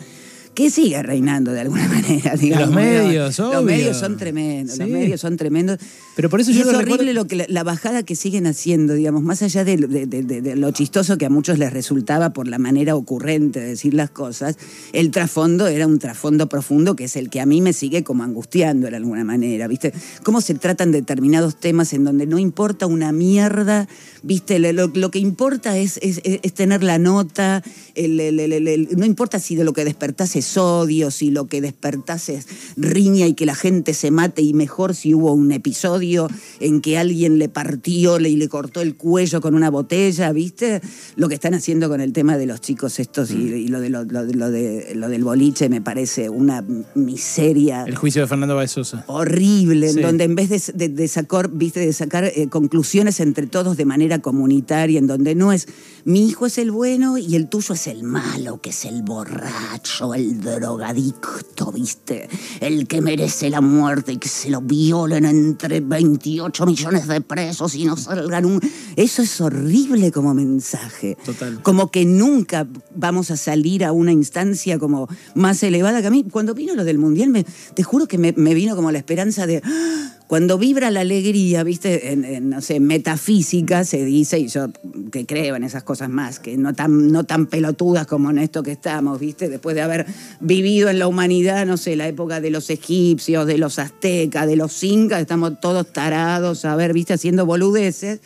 Que 0.59 0.71
sigue 0.71 1.01
reinando 1.05 1.53
de 1.53 1.61
alguna 1.61 1.87
manera, 1.89 2.35
digamos. 2.35 2.75
medios, 2.75 3.39
Los 3.39 3.49
obvio. 3.49 3.63
medios 3.63 3.97
son 3.97 4.17
tremendos, 4.17 4.77
los 4.77 4.89
medios 4.89 5.21
son 5.21 5.37
tremendos. 5.37 5.79
Pero 6.17 6.29
por 6.29 6.41
eso 6.41 6.51
Y 6.51 6.55
yo 6.55 6.63
es 6.63 6.67
lo 6.67 6.79
horrible 6.79 6.97
recuerdo- 6.97 7.13
lo 7.15 7.27
que 7.29 7.37
la, 7.37 7.45
la 7.47 7.63
bajada 7.63 8.03
que 8.03 8.17
siguen 8.17 8.45
haciendo, 8.49 8.95
digamos, 8.95 9.23
más 9.23 9.41
allá 9.43 9.63
de, 9.63 9.77
de- 9.77 10.07
de- 10.07 10.23
de- 10.25 10.43
de 10.43 10.57
lo 10.57 10.73
chistoso 10.73 11.17
que 11.17 11.27
a 11.27 11.31
muchos 11.31 11.61
les 11.61 11.73
resultaba 11.73 12.31
por 12.33 12.49
la 12.49 12.59
manera 12.59 12.97
ocurrente 12.97 13.61
de 13.61 13.67
decir 13.67 13.95
las 13.95 14.11
cosas, 14.11 14.59
el 14.93 15.13
trasfondo 15.13 15.69
era 15.69 15.87
un 15.87 16.01
trasfondo 16.01 16.49
profundo 16.49 16.97
que 16.97 17.05
es 17.05 17.15
el 17.15 17.31
que 17.31 17.41
a 17.41 17.47
mí 17.47 17.61
me 17.61 17.73
sigue 17.73 18.03
como 18.03 18.25
angustiando 18.25 18.91
de 18.91 18.97
alguna 18.97 19.23
manera, 19.23 19.69
¿viste? 19.69 19.93
Cómo 20.25 20.41
se 20.41 20.55
tratan 20.55 20.91
determinados 20.91 21.55
temas 21.55 21.93
en 21.93 22.03
donde 22.03 22.27
no 22.27 22.37
importa 22.37 22.87
una 22.89 23.13
mierda, 23.13 23.87
¿viste? 24.25 24.59
Lo, 24.59 24.91
que 25.13 25.21
importa 25.21 25.79
es, 25.79 25.99
es- 26.03 26.21
es- 26.25 26.41
es 26.43 26.53
tener 26.53 26.83
la 26.83 26.99
nota, 26.99 27.63
el- 27.95 28.19
el- 28.19 28.41
el- 28.41 28.53
el- 28.55 28.67
el- 28.67 28.89
no 28.97 29.05
importa 29.05 29.39
si 29.39 29.55
de 29.55 29.63
lo 29.63 29.73
que 29.73 29.85
despertás 29.85 30.35
es 30.35 30.48
odio, 30.57 31.11
si 31.11 31.31
lo 31.31 31.47
que 31.47 31.61
despertás 31.61 32.29
es 32.29 32.47
riña 32.77 33.27
y 33.27 33.35
que 33.35 33.47
la 33.47 33.55
gente 33.55 33.93
se 33.95 34.11
mate 34.11 34.43
y 34.43 34.55
mejor 34.55 34.95
si 34.95 35.15
hubo 35.15 35.33
un 35.33 35.53
episodio 35.53 36.29
en 36.61 36.81
que 36.81 36.97
alguien 36.99 37.39
le 37.39 37.49
partió 37.49 38.19
y 38.21 38.37
le 38.37 38.49
cortó 38.49 38.81
el 38.81 38.97
cuello 38.97 39.41
con 39.41 39.55
una 39.55 39.71
botella, 39.71 40.33
¿viste? 40.33 40.81
Lo 41.17 41.29
que 41.29 41.35
están 41.35 41.55
haciendo 41.55 41.89
con 41.89 42.01
el 42.01 42.13
tema 42.13 42.37
de 42.39 42.47
los 42.47 42.61
chicos 42.61 42.99
estos 43.01 43.31
y, 43.31 43.35
y 43.35 43.69
lo, 43.69 43.81
de, 43.81 43.91
lo, 43.91 44.05
lo 44.05 44.25
de- 44.25 44.35
lo 44.35 44.51
de- 44.51 44.95
lo 44.95 45.09
del 45.09 45.25
boliche 45.25 45.69
me 45.69 45.81
parece 45.81 46.29
una 46.31 46.65
miseria 46.95 47.85
El 47.87 47.97
juicio 47.97 48.23
de 48.23 48.29
Fernando 48.29 48.55
Báez 48.55 48.71
Sosa. 48.73 49.05
horrible, 49.07 49.91
Sí. 49.93 49.97
en 49.99 50.03
donde 50.03 50.25
en 50.25 50.35
vez 50.35 50.49
de, 50.51 50.63
de- 50.75 50.89
de 50.89 51.09
sacar, 51.09 51.51
viste, 51.51 51.81
de 51.81 51.93
sacar 51.93 52.25
eh, 52.25 52.49
conclusiones 52.49 53.21
entre 53.21 53.47
todos 53.47 53.77
de 53.77 53.85
manera 53.85 54.19
comunitaria, 54.21 54.99
en 54.99 55.07
donde 55.07 55.35
no 55.35 55.53
es 55.53 55.67
mi 56.05 56.27
hijo 56.29 56.47
es 56.47 56.59
el 56.59 56.71
bueno 56.71 57.19
y 57.19 57.35
el 57.37 57.49
tuyo 57.49 57.75
es 57.75 57.87
el 57.87 58.03
malo, 58.03 58.61
que 58.61 58.71
es 58.71 58.85
el 58.85 59.03
borracho, 59.03 60.15
el 60.15 60.38
drogadicto, 60.41 61.73
viste, 61.73 62.29
el 62.61 62.87
que 62.87 63.01
merece 63.01 63.51
la 63.51 63.61
muerte 63.61 64.13
y 64.13 64.19
que 64.19 64.29
se 64.29 64.51
lo 64.51 64.61
violen 64.61 65.25
entre 65.25 65.81
28 65.81 66.67
millones 66.67 67.07
de 67.09 67.21
presos 67.21 67.75
y 67.75 67.85
no 67.85 67.97
salgan 67.97 68.45
un... 68.45 68.61
Eso 68.97 69.23
es 69.23 69.41
horrible 69.41 70.13
como 70.13 70.35
mensaje. 70.35 71.17
Total. 71.25 71.63
Como 71.63 71.91
que 71.91 72.05
nunca 72.05 72.67
vamos 72.95 73.31
a 73.31 73.37
salir 73.37 73.85
a 73.85 73.93
una 73.93 74.13
instancia 74.13 74.79
como 74.79 75.09
más 75.35 75.63
elevada 75.63 76.01
que 76.01 76.09
a 76.09 76.11
mí. 76.11 76.25
Cuando 76.31 76.55
vino 76.55 76.75
lo 76.75 76.85
del 76.85 76.99
Mundial, 76.99 77.31
me, 77.31 77.45
te 77.75 77.83
juro 77.83 78.07
que 78.07 78.19
me, 78.19 78.33
me 78.37 78.55
vino 78.55 78.77
como 78.77 78.91
la 78.93 78.99
esperanza 78.99 79.47
de... 79.47 79.63
¡ah! 79.65 80.18
Cuando 80.29 80.59
vibra 80.59 80.91
la 80.91 81.01
alegría, 81.01 81.63
viste, 81.65 82.15
no 82.43 82.61
sé, 82.61 82.81
metafísica 82.81 83.83
se 83.85 84.05
dice, 84.05 84.39
y 84.39 84.49
yo 84.49 84.67
que 85.11 85.25
creo 85.25 85.57
en 85.57 85.65
esas 85.65 85.85
cosas 85.85 86.11
más, 86.11 86.39
que 86.39 86.59
no 86.59 86.75
tan, 86.75 87.11
no 87.11 87.25
tan 87.25 87.47
pelotudas 87.47 88.07
como 88.07 88.31
en 88.31 88.37
esto 88.37 88.63
que 88.63 88.73
estamos, 88.73 89.19
viste, 89.19 89.49
después 89.49 89.75
de 89.75 89.81
haber 89.81 90.05
vivido 90.41 90.91
en 90.91 90.99
la 90.99 91.07
humanidad, 91.07 91.65
no 91.65 91.79
sé, 91.79 91.97
la 91.97 92.07
época 92.09 92.43
de 92.43 92.51
los 92.51 92.69
egipcios, 92.69 93.47
de 93.47 93.57
los 93.57 93.79
aztecas, 93.79 94.47
de 94.47 94.57
los 94.57 94.85
incas, 94.85 95.23
estamos 95.23 95.61
todos 95.63 95.91
tarados, 95.91 96.67
a 96.67 96.77
ver, 96.77 96.93
viste, 96.93 97.15
haciendo 97.15 97.47
boludeces. 97.47 98.21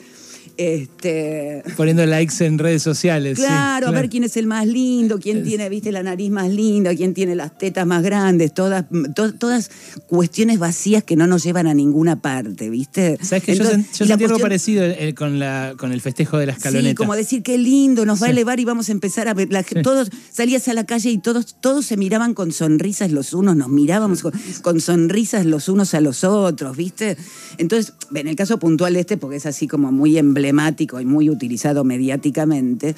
Este, 0.56 1.62
Poniendo 1.76 2.04
likes 2.06 2.44
en 2.44 2.58
redes 2.58 2.82
sociales. 2.82 3.38
sí, 3.38 3.44
Claro, 3.44 3.88
a 3.88 3.90
ver 3.90 4.08
quién 4.08 4.24
es 4.24 4.36
el 4.36 4.46
más 4.46 4.66
lindo, 4.66 5.18
quién 5.18 5.42
tiene, 5.44 5.68
viste, 5.68 5.92
la 5.92 6.02
nariz 6.02 6.30
más 6.30 6.50
linda, 6.50 6.94
quién 6.94 7.14
tiene 7.14 7.34
las 7.34 7.56
tetas 7.58 7.86
más 7.86 8.02
grandes, 8.02 8.52
todas, 8.54 8.84
to- 9.14 9.34
todas 9.34 9.70
cuestiones 10.06 10.58
vacías 10.58 11.02
que 11.04 11.16
no 11.16 11.26
nos 11.26 11.42
llevan 11.44 11.66
a 11.66 11.74
ninguna 11.74 12.20
parte, 12.20 12.68
¿viste? 12.70 13.18
¿Sabes 13.22 13.44
que 13.44 13.54
yo, 13.56 13.64
Entonces, 13.64 13.90
yo 13.98 14.06
sentí 14.06 14.12
algo 14.12 14.18
cuestión- 14.38 14.40
parecido 14.40 14.84
eh, 14.84 15.14
con, 15.14 15.38
la, 15.38 15.74
con 15.78 15.92
el 15.92 16.00
festejo 16.00 16.38
de 16.38 16.46
la 16.46 16.52
escaloneta? 16.52 16.90
Sí, 16.90 16.94
como 16.94 17.14
decir 17.16 17.42
qué 17.42 17.56
lindo, 17.58 18.04
nos 18.04 18.22
va 18.22 18.26
a 18.26 18.30
elevar 18.30 18.60
y 18.60 18.64
vamos 18.64 18.88
a 18.88 18.92
empezar 18.92 19.28
a 19.28 19.34
ver. 19.34 19.50
la- 19.52 19.62
Todos 19.82 20.10
salías 20.30 20.68
a 20.68 20.74
la 20.74 20.84
calle 20.84 21.10
y 21.10 21.18
todos, 21.18 21.56
todos 21.60 21.86
se 21.86 21.96
miraban 21.96 22.34
con 22.34 22.52
sonrisas 22.52 23.10
los 23.10 23.32
unos, 23.32 23.56
nos 23.56 23.68
mirábamos 23.68 24.22
con, 24.22 24.32
con 24.62 24.80
sonrisas 24.80 25.46
los 25.46 25.68
unos 25.68 25.94
a 25.94 26.00
los 26.00 26.24
otros, 26.24 26.76
¿viste? 26.76 27.16
Entonces, 27.58 27.94
en 28.14 28.28
el 28.28 28.36
caso 28.36 28.58
puntual 28.58 28.96
este, 28.96 29.16
porque 29.16 29.36
es 29.36 29.46
así 29.46 29.66
como 29.66 29.90
muy 29.92 30.18
emblemático 30.18 30.41
emblemático 30.42 31.00
y 31.00 31.04
muy 31.04 31.30
utilizado 31.30 31.84
mediáticamente, 31.84 32.96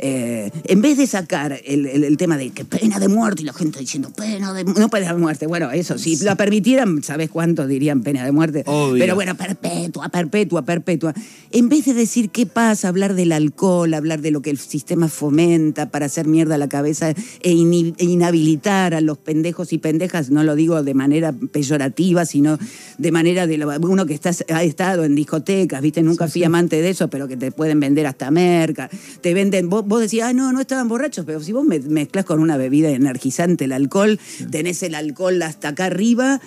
eh, 0.00 0.50
en 0.64 0.80
vez 0.82 0.96
de 0.98 1.06
sacar 1.06 1.60
el, 1.64 1.86
el- 1.86 2.04
el 2.04 2.16
tema 2.16 2.36
de 2.36 2.50
que 2.50 2.64
pena 2.64 2.98
de 2.98 3.08
muerte 3.08 3.42
y 3.42 3.44
la 3.44 3.52
gente 3.52 3.78
diciendo 3.78 4.10
pena 4.10 4.52
de 4.52 4.64
no 4.64 4.88
pena 4.88 5.12
de 5.12 5.18
muerte, 5.18 5.46
bueno, 5.46 5.70
eso, 5.70 5.98
si 5.98 6.16
la 6.24 6.34
permitieran, 6.36 7.02
¿sabes 7.02 7.30
cuántos 7.30 7.68
dirían 7.68 8.02
pena 8.02 8.24
de 8.24 8.32
muerte? 8.32 8.62
Obvio. 8.66 8.98
Pero 8.98 9.14
bueno, 9.14 9.36
perpetua, 9.36 10.08
perpetua, 10.08 10.62
perpetua. 10.64 11.14
En 11.52 11.68
vez 11.68 11.84
de 11.84 11.94
decir 11.94 12.30
qué 12.30 12.46
pasa, 12.46 12.88
hablar 12.88 13.14
del 13.14 13.32
alcohol, 13.32 13.92
hablar 13.94 14.20
de 14.20 14.30
lo 14.30 14.40
que 14.42 14.50
el 14.50 14.58
sistema 14.58 15.08
fomenta 15.08 15.90
para 15.90 16.06
hacer 16.06 16.26
mierda 16.26 16.54
a 16.54 16.58
la 16.58 16.68
cabeza 16.68 17.10
e, 17.10 17.16
e 17.42 18.04
inhabilitar 18.04 18.94
a 18.94 19.00
los 19.00 19.18
pendejos 19.18 19.72
y 19.72 19.78
pendejas, 19.78 20.30
no 20.30 20.44
lo 20.44 20.54
digo 20.54 20.82
de 20.82 20.94
manera 20.94 21.32
peyorativa, 21.52 22.24
sino 22.24 22.58
de 22.98 23.12
manera 23.12 23.46
de 23.46 23.58
lo- 23.58 23.70
uno 23.80 24.06
que 24.06 24.14
está, 24.14 24.30
ha 24.54 24.62
estado 24.62 25.04
en 25.04 25.14
discotecas, 25.14 25.80
¿viste? 25.82 26.02
Nunca 26.02 26.28
fui 26.28 26.44
amante 26.44 26.80
de 26.80 26.90
eso, 26.90 27.08
pero 27.08 27.28
que 27.28 27.36
te 27.36 27.50
pueden 27.52 27.80
vender 27.80 28.06
hasta 28.06 28.30
merca. 28.30 28.88
Te 29.20 29.34
venden, 29.34 29.68
vos, 29.68 29.84
vos 29.90 30.00
decís, 30.00 30.22
ah, 30.22 30.32
no, 30.32 30.52
no 30.52 30.60
estaban 30.60 30.88
borrachos, 30.88 31.24
pero 31.26 31.40
si 31.40 31.52
vos 31.52 31.64
me- 31.64 31.80
mezclas 31.80 32.24
con 32.24 32.38
una 32.40 32.56
bebida 32.56 32.88
energizante 32.90 33.64
el 33.64 33.72
alcohol, 33.72 34.18
tenés 34.50 34.82
el 34.84 34.94
alcohol 34.94 35.42
hasta 35.42 35.68
acá 35.68 35.86
arriba, 35.86 36.40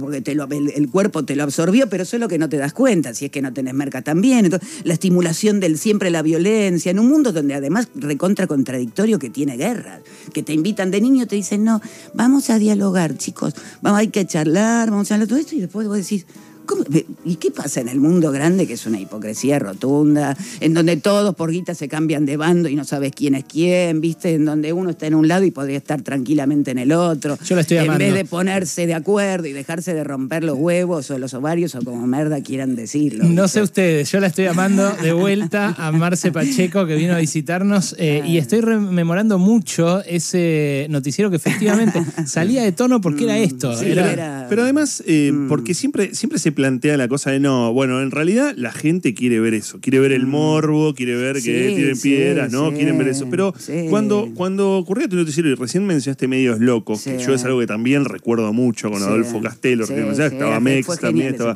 porque 0.00 0.22
te 0.22 0.34
lo- 0.34 0.48
el, 0.50 0.70
el 0.74 0.88
cuerpo 0.90 1.24
te 1.24 1.36
lo 1.36 1.42
absorbió, 1.44 1.88
pero 1.88 2.04
solo 2.06 2.26
que 2.26 2.38
no 2.38 2.48
te 2.48 2.56
das 2.56 2.72
cuenta, 2.72 3.12
si 3.14 3.26
es 3.26 3.30
que 3.30 3.42
no 3.42 3.52
tenés 3.52 3.74
merca 3.74 4.00
también. 4.02 4.46
Entonces, 4.46 4.68
la 4.84 4.94
estimulación 4.94 5.60
del 5.60 5.76
siempre 5.78 6.10
la 6.10 6.22
violencia, 6.22 6.90
en 6.90 6.98
un 6.98 7.08
mundo 7.08 7.32
donde 7.32 7.54
además 7.54 7.88
recontra 7.94 8.46
contradictorio 8.46 9.18
que 9.18 9.28
tiene 9.28 9.56
guerra, 9.58 10.00
que 10.32 10.42
te 10.42 10.54
invitan 10.54 10.90
de 10.90 11.00
niño, 11.02 11.26
te 11.26 11.36
dicen, 11.36 11.64
no, 11.64 11.82
vamos 12.14 12.48
a 12.48 12.58
dialogar, 12.58 13.16
chicos, 13.18 13.52
vamos, 13.82 14.00
hay 14.00 14.08
que 14.08 14.26
charlar, 14.26 14.90
vamos 14.90 15.10
a 15.10 15.14
hablar 15.14 15.28
todo 15.28 15.38
esto, 15.38 15.54
y 15.54 15.60
después 15.60 15.86
vos 15.86 15.98
decís, 15.98 16.24
¿Cómo? 16.66 16.84
¿Y 17.24 17.36
qué 17.36 17.50
pasa 17.50 17.80
en 17.80 17.88
el 17.88 18.00
mundo 18.00 18.30
grande, 18.32 18.66
que 18.66 18.74
es 18.74 18.86
una 18.86 19.00
hipocresía 19.00 19.58
rotunda, 19.58 20.36
en 20.60 20.74
donde 20.74 20.96
todos 20.96 21.34
por 21.34 21.50
guita 21.50 21.74
se 21.74 21.88
cambian 21.88 22.26
de 22.26 22.36
bando 22.36 22.68
y 22.68 22.74
no 22.76 22.84
sabes 22.84 23.12
quién 23.14 23.34
es 23.34 23.44
quién, 23.44 24.00
¿viste? 24.00 24.34
En 24.34 24.44
donde 24.44 24.72
uno 24.72 24.90
está 24.90 25.06
en 25.06 25.14
un 25.14 25.28
lado 25.28 25.44
y 25.44 25.50
podría 25.50 25.76
estar 25.78 26.02
tranquilamente 26.02 26.70
en 26.72 26.78
el 26.78 26.92
otro. 26.92 27.38
Yo 27.44 27.54
la 27.54 27.62
estoy 27.62 27.78
En 27.78 27.84
amando. 27.84 28.04
vez 28.04 28.14
de 28.14 28.24
ponerse 28.24 28.86
de 28.86 28.94
acuerdo 28.94 29.46
y 29.46 29.52
dejarse 29.52 29.94
de 29.94 30.04
romper 30.04 30.44
los 30.44 30.56
huevos 30.58 31.10
o 31.10 31.18
los 31.18 31.34
ovarios 31.34 31.74
o 31.74 31.80
como 31.82 32.06
merda 32.06 32.40
quieran 32.42 32.76
decirlo. 32.76 33.24
No 33.24 33.48
sé 33.48 33.62
ustedes, 33.62 34.10
yo 34.10 34.20
la 34.20 34.26
estoy 34.26 34.46
amando 34.46 34.90
de 35.02 35.12
vuelta 35.12 35.74
a 35.78 35.92
Marce 35.92 36.32
Pacheco 36.32 36.86
que 36.86 36.94
vino 36.96 37.14
a 37.14 37.18
visitarnos 37.18 37.94
eh, 37.98 38.22
y 38.26 38.38
estoy 38.38 38.60
rememorando 38.60 39.38
mucho 39.38 40.02
ese 40.04 40.86
noticiero 40.90 41.30
que 41.30 41.36
efectivamente 41.36 42.02
salía 42.26 42.62
de 42.62 42.72
tono 42.72 43.00
porque 43.00 43.24
era 43.24 43.38
esto. 43.38 43.76
Sí, 43.76 43.86
era- 43.90 44.12
era- 44.12 44.46
Pero 44.48 44.62
además, 44.62 45.02
eh, 45.06 45.30
Mm. 45.32 45.48
porque 45.48 45.74
siempre, 45.74 46.14
siempre 46.14 46.38
se 46.38 46.52
plantea 46.56 46.96
la 46.96 47.06
cosa 47.06 47.30
de 47.30 47.38
no, 47.38 47.72
bueno, 47.72 48.02
en 48.02 48.10
realidad 48.10 48.54
la 48.56 48.72
gente 48.72 49.14
quiere 49.14 49.38
ver 49.38 49.54
eso, 49.54 49.78
quiere 49.80 50.00
ver 50.00 50.10
el 50.10 50.26
morbo, 50.26 50.94
quiere 50.94 51.14
ver 51.14 51.40
que 51.42 51.66
Mm. 51.66 51.68
Sí, 51.68 51.74
tienen 51.76 51.96
sí, 51.96 52.08
piedras, 52.08 52.50
¿no? 52.52 52.70
sí, 52.70 52.76
quieren 52.76 52.98
ver 52.98 53.06
eso. 53.08 53.28
Pero 53.30 53.54
cuando, 53.90 54.28
cuando 54.34 54.72
ocurrió 54.78 55.08
tu 55.08 55.14
noticiero 55.16 55.48
y 55.50 55.54
recién 55.54 55.86
mencionaste 55.86 56.26
medios 56.26 56.58
locos, 56.58 57.04
que 57.04 57.18
yo 57.18 57.32
es 57.34 57.44
algo 57.44 57.60
que 57.60 57.66
también 57.68 58.04
recuerdo 58.04 58.52
mucho 58.52 58.90
con. 58.90 59.02
Adolfo 59.02 59.40
Castelo, 59.40 59.84
estaba 59.84 60.58
Mex 60.58 60.98
también, 60.98 61.28
estaba, 61.28 61.54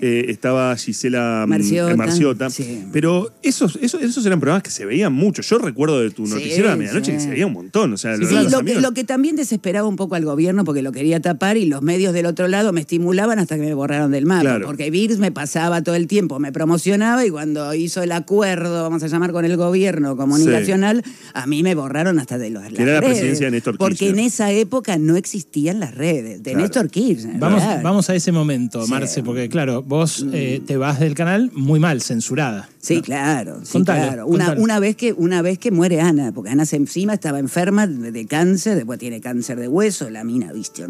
eh, 0.00 0.26
estaba 0.28 0.76
Gisela 0.76 1.44
mm, 1.46 1.96
Marciota, 1.96 2.46
eh. 2.58 2.84
Pero 2.92 3.32
esos, 3.42 3.76
esos, 3.82 4.00
esos 4.02 4.24
eran 4.24 4.38
programas 4.40 4.62
que 4.62 4.70
se 4.70 4.84
veían 4.86 5.12
mucho. 5.12 5.42
Yo 5.42 5.58
recuerdo 5.58 6.00
de 6.00 6.10
tu 6.10 6.26
noticiero 6.26 6.68
a 6.68 6.70
la 6.72 6.76
medianoche 6.76 7.12
que 7.12 7.20
se 7.20 7.28
veía 7.30 7.46
un 7.46 7.52
montón. 7.52 7.92
O 7.92 7.96
sea, 7.96 8.16
Sí, 8.16 8.22
lo- 8.24 8.42
lo, 8.48 8.64
que, 8.64 8.80
lo 8.80 8.92
que 8.92 9.04
también 9.04 9.36
desesperaba 9.36 9.88
un 9.88 9.96
poco 9.96 10.14
al 10.14 10.24
gobierno 10.24 10.64
porque 10.64 10.82
lo 10.82 10.92
quería 10.92 11.20
tapar 11.20 11.56
y 11.56 11.66
los 11.66 11.82
medios 11.82 12.12
del 12.14 12.26
otro 12.26 12.46
lado 12.48 12.72
me 12.72 12.80
estimulaban 12.80 13.38
hasta 13.38 13.56
que 13.56 13.62
me 13.62 13.74
borraron 13.74 14.10
del 14.12 14.26
Claro. 14.40 14.66
Porque 14.66 14.90
Virs 14.90 15.18
me 15.18 15.32
pasaba 15.32 15.82
todo 15.82 15.94
el 15.94 16.06
tiempo, 16.06 16.38
me 16.38 16.52
promocionaba 16.52 17.24
y 17.24 17.30
cuando 17.30 17.74
hizo 17.74 18.02
el 18.02 18.12
acuerdo, 18.12 18.82
vamos 18.82 19.02
a 19.02 19.06
llamar 19.08 19.32
con 19.32 19.44
el 19.44 19.56
gobierno 19.56 20.16
comunicacional, 20.16 21.02
a 21.34 21.46
mí 21.46 21.62
me 21.62 21.74
borraron 21.74 22.18
hasta 22.18 22.38
de 22.38 22.50
los 22.50 22.62
las 22.62 22.78
era 22.78 22.94
la 22.94 23.00
presidencia 23.02 23.46
de 23.46 23.50
Néstor 23.52 23.78
Porque 23.78 24.08
en 24.08 24.18
esa 24.18 24.50
época 24.52 24.98
no 24.98 25.16
existían 25.16 25.80
las 25.80 25.94
redes 25.94 26.42
de 26.42 26.50
Claro. 26.52 26.60
Néstor 26.60 26.90
Kirchner. 26.90 27.38
Vamos, 27.38 27.62
vamos 27.82 28.10
a 28.10 28.14
ese 28.14 28.32
momento, 28.32 28.84
Sí. 28.84 28.90
Marce, 28.90 29.22
porque 29.22 29.48
claro, 29.48 29.82
vos 29.82 30.24
eh, 30.32 30.60
te 30.66 30.76
vas 30.76 31.00
del 31.00 31.14
canal 31.14 31.50
muy 31.54 31.80
mal, 31.80 32.02
censurada. 32.02 32.68
Sí, 32.86 33.02
claro, 33.02 33.62
sí, 33.64 33.82
claro. 33.82 34.28
Una, 34.28 34.52
una, 34.52 34.78
vez 34.78 34.94
que, 34.94 35.12
una 35.12 35.42
vez 35.42 35.58
que 35.58 35.72
muere 35.72 36.00
Ana, 36.00 36.30
porque 36.30 36.50
Ana 36.50 36.64
se 36.64 36.76
encima 36.76 37.14
estaba 37.14 37.40
enferma 37.40 37.84
de, 37.88 38.26
cáncer, 38.26 38.76
después 38.76 39.00
tiene 39.00 39.20
cáncer 39.20 39.58
de 39.58 39.66
hueso, 39.66 40.08
la 40.08 40.22
mina, 40.22 40.52
viste, 40.52 40.86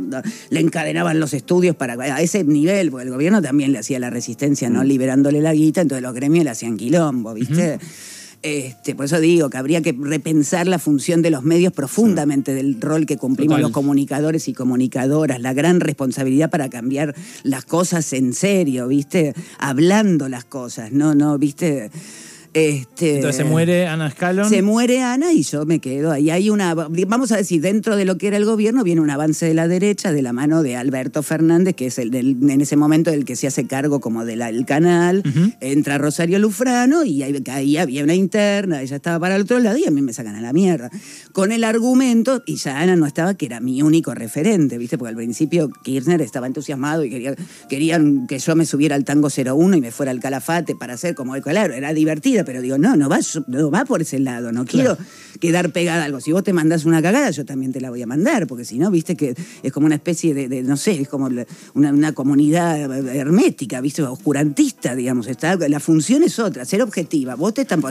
le 0.51 0.61
encadenaban 0.61 1.19
los 1.19 1.33
estudios 1.33 1.75
para 1.75 1.95
a 1.95 2.21
ese 2.21 2.45
nivel, 2.45 2.91
porque 2.91 3.07
el 3.07 3.13
gobierno 3.13 3.41
también 3.41 3.73
le 3.73 3.79
hacía 3.79 3.99
la 3.99 4.11
resistencia, 4.11 4.69
Mm. 4.69 4.73
no 4.75 4.85
liberándole 4.85 5.41
la 5.41 5.55
guita, 5.55 5.81
entonces 5.81 6.03
los 6.03 6.13
gremios 6.13 6.45
le 6.45 6.51
hacían 6.51 6.77
quilombo, 6.77 7.33
viste. 7.33 7.79
Este, 8.47 8.95
por 8.95 9.07
eso 9.07 9.19
digo 9.19 9.51
que 9.51 9.57
habría 9.57 9.83
que 9.83 9.93
repensar 9.93 10.69
la 10.69 10.79
función 10.79 11.21
de 11.21 11.31
los 11.31 11.43
medios 11.43 11.73
profundamente 11.73 12.55
del 12.55 12.81
rol 12.81 13.05
que 13.05 13.17
cumplimos 13.17 13.55
Total. 13.57 13.63
los 13.63 13.73
comunicadores 13.73 14.47
y 14.47 14.53
comunicadoras, 14.53 15.41
la 15.41 15.53
gran 15.53 15.81
responsabilidad 15.81 16.49
para 16.49 16.71
cambiar 16.71 17.17
las 17.43 17.65
cosas 17.65 18.13
en 18.13 18.33
serio, 18.35 18.87
¿viste? 18.87 19.35
Hablando 19.59 20.29
las 20.29 20.45
cosas, 20.45 20.93
no, 20.93 21.17
no, 21.17 21.37
¿viste? 21.39 21.91
Este, 22.57 23.17
Entonces 23.17 23.37
se 23.37 23.45
muere 23.45 23.87
Ana 23.87 24.11
Scalon. 24.11 24.49
se 24.49 24.63
muere 24.63 25.03
Ana 25.03 25.31
y 25.31 25.43
yo 25.43 25.67
me 25.67 25.79
quedo 25.79 26.11
ahí. 26.11 26.31
Hay 26.31 26.49
una, 26.49 26.73
vamos 26.73 27.31
a 27.31 27.37
decir, 27.37 27.61
dentro 27.61 27.97
de 27.97 28.07
lo 28.07 28.17
que 28.17 28.29
era 28.29 28.39
el 28.39 28.47
gobierno 28.47 28.83
viene 28.83 29.03
un 29.03 29.11
avance 29.11 29.45
de 29.45 29.53
la 29.53 29.69
derecha 29.69 30.11
de 30.11 30.23
la 30.23 30.33
mano 30.33 30.63
de 30.63 30.75
Alberto 30.75 31.23
Fernández, 31.23 31.75
que 31.77 31.89
es 31.89 31.99
el 31.99 32.11
del- 32.11 32.39
en 32.49 32.63
ese 32.63 32.77
momento 32.77 33.11
el 33.11 33.27
que 33.27 33.37
se 33.37 33.47
hace 33.47 33.67
cargo 33.67 34.01
como 34.01 34.25
del 34.25 34.65
canal. 34.65 35.23
Entra 35.61 35.99
Rosario 35.99 36.39
Lufrano 36.39 37.05
y 37.05 37.23
ahí, 37.23 37.43
ahí 37.51 37.77
había 37.77 38.03
una 38.03 38.15
interna, 38.15 38.81
ella 38.81 38.97
estaba 38.97 39.19
para 39.21 39.37
el 39.37 39.43
otro 39.43 39.59
lado 39.59 39.77
y 39.77 39.85
a 39.85 39.91
mí 39.91 40.01
me 40.01 40.15
sacan 40.15 40.35
a 40.37 40.41
la 40.41 40.55
mierda. 40.55 40.91
Con 41.33 41.53
el 41.53 41.63
argumento, 41.63 42.43
y 42.47 42.57
ya 42.57 42.81
Ana 42.81 42.97
no 42.97 43.05
estaba, 43.05 43.35
que 43.35 43.45
era 43.45 43.61
mi 43.61 43.83
único 43.83 44.15
referente, 44.15 44.79
¿viste? 44.79 44.97
Porque 44.97 45.11
al 45.11 45.17
principio 45.17 45.69
Kirchner 45.83 46.23
estaba 46.23 46.47
entusiasmado 46.47 47.05
y 47.05 47.11
quería, 47.11 47.35
querían 47.69 48.27
que 48.27 48.39
yo 48.39 48.57
me 48.57 48.65
subiera 48.65 48.97
al 48.97 49.05
tango 49.05 49.29
01 49.29 49.77
y 49.77 49.83
me 49.83 49.91
fuera 49.91 50.11
al 50.11 50.21
calafate 50.21 50.75
para 50.75 50.95
hacer 50.95 51.15
como, 51.15 51.35
claro, 51.43 51.75
era 51.75 51.93
divertida, 51.93 52.46
pero 52.47 52.63
digo, 52.63 52.79
no, 52.79 52.97
no 52.97 53.09
va, 53.09 53.19
no 53.49 53.71
va 53.71 53.85
por 53.85 54.01
ese 54.01 54.19
lado, 54.19 54.53
no 54.53 54.65
quiero 54.65 54.97
quedar 55.41 55.71
pegada 55.71 56.03
a 56.03 56.05
algo. 56.07 56.21
Si 56.21 56.33
vos 56.33 56.43
te 56.43 56.53
mandás 56.55 56.87
una 56.87 57.03
cagada, 57.03 57.31
yo 57.31 57.45
también 57.45 57.73
te 57.73 57.81
la 57.81 57.91
voy 57.91 58.01
a 58.01 58.07
mandar, 58.07 58.47
porque 58.47 58.65
si 58.65 58.79
no, 58.79 58.91
viste 58.91 59.17
que 59.17 59.35
es 59.63 59.73
como 59.73 59.87
una 59.87 59.97
especie 59.97 60.33
de, 60.33 60.49
de, 60.49 60.63
no 60.63 60.77
sé, 60.79 60.93
es 61.01 61.09
como 61.09 61.27
una, 61.27 61.93
una 61.93 62.13
comunidad 62.13 62.81
hermética, 63.15 63.81
viste, 63.81 64.03
oscurantista, 64.03 64.95
digamos. 64.95 65.27
Está, 65.27 65.57
la 65.57 65.81
función 65.81 66.23
es 66.23 66.39
otra, 66.39 66.65
ser 66.65 66.81
objetiva. 66.81 67.35
Vos 67.35 67.53
te 67.53 67.63
están, 67.63 67.83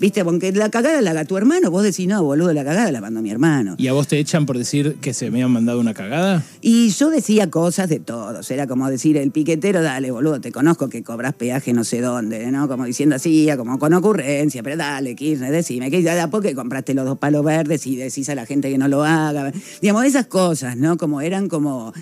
viste, 0.00 0.20
aunque 0.20 0.50
la 0.52 0.70
cagada 0.70 1.00
la 1.00 1.10
haga 1.12 1.24
tu 1.24 1.36
hermano, 1.36 1.70
vos 1.70 1.82
decís, 1.82 2.08
no, 2.08 2.24
boludo, 2.24 2.52
la 2.52 2.64
cagada 2.64 2.90
la 2.90 3.00
mandó 3.00 3.22
mi 3.22 3.30
hermano. 3.30 3.76
¿Y 3.78 3.86
a 3.86 3.92
vos 3.92 4.08
te 4.08 4.18
echan 4.18 4.46
por 4.46 4.58
decir 4.58 4.96
que 5.00 5.14
se 5.14 5.30
me 5.30 5.42
han 5.42 5.52
mandado 5.52 5.78
una 5.78 5.94
cagada? 5.94 6.42
Y 6.60 6.88
yo 6.90 7.10
decía 7.10 7.50
cosas 7.50 7.88
de 7.88 8.00
todos, 8.00 8.50
era 8.50 8.66
como 8.66 8.90
decir, 8.90 9.16
el 9.16 9.30
piquetero, 9.30 9.82
dale, 9.82 10.10
boludo, 10.10 10.40
te 10.40 10.50
conozco 10.50 10.88
que 10.88 11.02
cobras 11.02 11.34
peaje 11.34 11.72
no 11.72 11.84
sé 11.84 12.00
dónde, 12.00 12.50
¿no? 12.50 12.68
Como 12.68 12.84
diciendo 12.84 13.16
así, 13.16 13.48
como 13.56 13.78
ocurrencia, 13.98 14.62
pero 14.62 14.76
dale, 14.76 15.14
Kirchner, 15.14 15.52
decime, 15.52 15.90
que 15.90 16.02
ya 16.02 16.28
por 16.30 16.42
qué 16.42 16.54
compraste 16.54 16.94
los 16.94 17.04
dos 17.04 17.18
palos 17.18 17.44
verdes 17.44 17.86
y 17.86 17.96
decís 17.96 18.28
a 18.28 18.34
la 18.34 18.46
gente 18.46 18.70
que 18.70 18.78
no 18.78 18.88
lo 18.88 19.04
haga? 19.04 19.52
Digamos, 19.80 20.04
esas 20.04 20.26
cosas, 20.26 20.76
¿no? 20.76 20.96
Como 20.96 21.20
eran 21.20 21.48
como... 21.48 21.92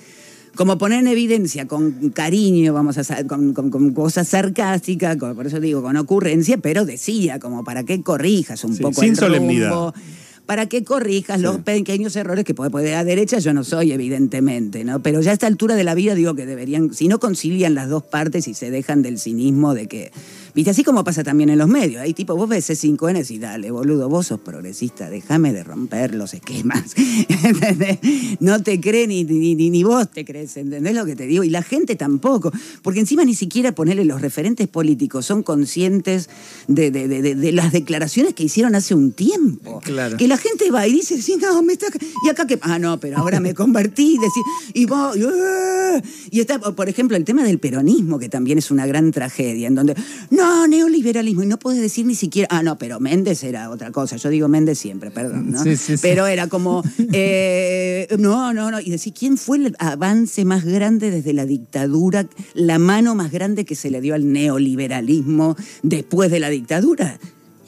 Como 0.54 0.78
poner 0.78 1.00
en 1.00 1.08
evidencia 1.08 1.66
con 1.66 2.08
cariño, 2.14 2.72
vamos 2.72 2.96
a 2.96 3.26
con, 3.26 3.52
con- 3.52 3.68
con 3.68 3.92
cosas 3.92 4.26
sarcásticas, 4.28 5.18
con- 5.18 5.36
por 5.36 5.46
eso 5.46 5.60
digo, 5.60 5.82
con 5.82 5.94
ocurrencia, 5.98 6.56
pero 6.56 6.86
decía, 6.86 7.38
como 7.38 7.62
para 7.62 7.84
que 7.84 8.00
corrijas 8.02 8.64
un 8.64 8.74
Sí, 8.74 8.82
poco 8.82 9.02
sin 9.02 9.10
el 9.10 9.16
solemnidad. 9.16 9.68
rumbo, 9.68 9.94
para 10.46 10.64
que 10.64 10.82
corrijas 10.82 11.42
los 11.42 11.58
pequeños 11.58 12.16
errores 12.16 12.46
que 12.46 12.54
puede 12.54 12.70
poner 12.70 12.94
a 12.94 13.04
derecha, 13.04 13.38
yo 13.38 13.52
no 13.52 13.64
soy, 13.64 13.92
evidentemente, 13.92 14.82
¿no? 14.82 15.02
Pero 15.02 15.20
ya 15.20 15.32
a 15.32 15.34
esta 15.34 15.46
altura 15.46 15.74
de 15.74 15.84
la 15.84 15.94
vida 15.94 16.14
digo 16.14 16.34
que 16.34 16.46
deberían, 16.46 16.94
si 16.94 17.06
no 17.08 17.18
concilian 17.18 17.74
las 17.74 17.90
dos 17.90 18.04
partes 18.04 18.48
y 18.48 18.54
se 18.54 18.70
dejan 18.70 19.02
del 19.02 19.18
cinismo 19.18 19.74
de 19.74 19.88
que. 19.88 20.10
Viste, 20.56 20.70
así 20.70 20.82
como 20.84 21.04
pasa 21.04 21.22
también 21.22 21.50
en 21.50 21.58
los 21.58 21.68
medios. 21.68 22.00
Hay 22.00 22.14
tipo, 22.14 22.34
vos 22.34 22.48
ves 22.48 22.68
C5N 22.70 23.30
y 23.30 23.38
dale, 23.38 23.70
boludo, 23.70 24.08
vos 24.08 24.28
sos 24.28 24.40
progresista, 24.40 25.10
déjame 25.10 25.52
de 25.52 25.62
romper 25.62 26.14
los 26.14 26.32
esquemas. 26.32 26.94
¿Entendés? 27.44 27.98
No 28.40 28.62
te 28.62 28.80
cree 28.80 29.06
ni, 29.06 29.22
ni, 29.24 29.84
vos 29.84 30.10
te 30.10 30.24
crees, 30.24 30.56
¿entendés 30.56 30.94
lo 30.94 31.04
que 31.04 31.14
te 31.14 31.26
digo? 31.26 31.44
Y 31.44 31.50
la 31.50 31.62
gente 31.62 31.94
tampoco. 31.94 32.50
Porque 32.82 33.00
encima 33.00 33.22
ni 33.26 33.34
siquiera 33.34 33.72
ponerle 33.72 34.06
los 34.06 34.22
referentes 34.22 34.66
políticos 34.66 35.26
son 35.26 35.42
conscientes 35.42 36.30
de, 36.68 36.90
de- 36.90 37.06
de- 37.06 37.20
de- 37.20 37.34
de 37.34 37.52
las 37.52 37.70
declaraciones 37.72 38.32
que 38.32 38.44
hicieron 38.44 38.74
hace 38.74 38.94
un 38.94 39.12
tiempo. 39.12 39.80
Claro. 39.84 40.16
Que 40.16 40.26
la 40.26 40.38
gente 40.38 40.70
va 40.70 40.86
y 40.86 40.92
dice, 40.94 41.20
sí, 41.20 41.36
no, 41.40 41.62
me 41.62 41.74
está... 41.74 41.86
Y 42.26 42.30
acá 42.30 42.46
que... 42.46 42.58
Ah, 42.62 42.78
no, 42.78 42.98
pero 42.98 43.18
ahora 43.18 43.40
me 43.40 43.52
convertí, 43.52 44.16
decir, 44.18 44.42
y 44.72 44.86
vos... 44.86 45.16
y, 45.18 45.22
¡ah! 45.22 46.02
Y 46.30 46.40
está, 46.40 46.58
por 46.58 46.88
ejemplo, 46.88 47.14
el 47.16 47.24
tema 47.24 47.44
del 47.44 47.58
peronismo, 47.58 48.18
que 48.18 48.30
también 48.30 48.56
es 48.56 48.70
una 48.70 48.86
gran 48.86 49.12
tragedia, 49.12 49.68
en 49.68 49.74
donde, 49.74 49.94
no, 50.30 50.45
no, 50.46 50.66
neoliberalismo. 50.68 51.42
Y 51.42 51.46
no 51.46 51.58
puedes 51.58 51.80
decir 51.80 52.06
ni 52.06 52.14
siquiera, 52.14 52.48
ah, 52.50 52.62
no, 52.62 52.78
pero 52.78 53.00
Méndez 53.00 53.42
era 53.44 53.70
otra 53.70 53.90
cosa. 53.90 54.16
Yo 54.16 54.28
digo 54.28 54.48
Méndez 54.48 54.78
siempre, 54.78 55.10
perdón, 55.10 55.50
¿no? 55.50 55.62
Sí, 55.62 55.76
sí, 55.76 55.96
sí. 55.96 56.02
Pero 56.02 56.26
era 56.26 56.48
como, 56.48 56.82
eh, 57.12 58.08
no, 58.18 58.52
no, 58.52 58.70
no. 58.70 58.80
Y 58.80 58.90
decir, 58.90 59.12
¿quién 59.12 59.36
fue 59.36 59.58
el 59.58 59.76
avance 59.78 60.44
más 60.44 60.64
grande 60.64 61.10
desde 61.10 61.32
la 61.32 61.46
dictadura, 61.46 62.26
la 62.54 62.78
mano 62.78 63.14
más 63.14 63.32
grande 63.32 63.64
que 63.64 63.74
se 63.74 63.90
le 63.90 64.00
dio 64.00 64.14
al 64.14 64.32
neoliberalismo 64.32 65.56
después 65.82 66.30
de 66.30 66.40
la 66.40 66.48
dictadura? 66.48 67.18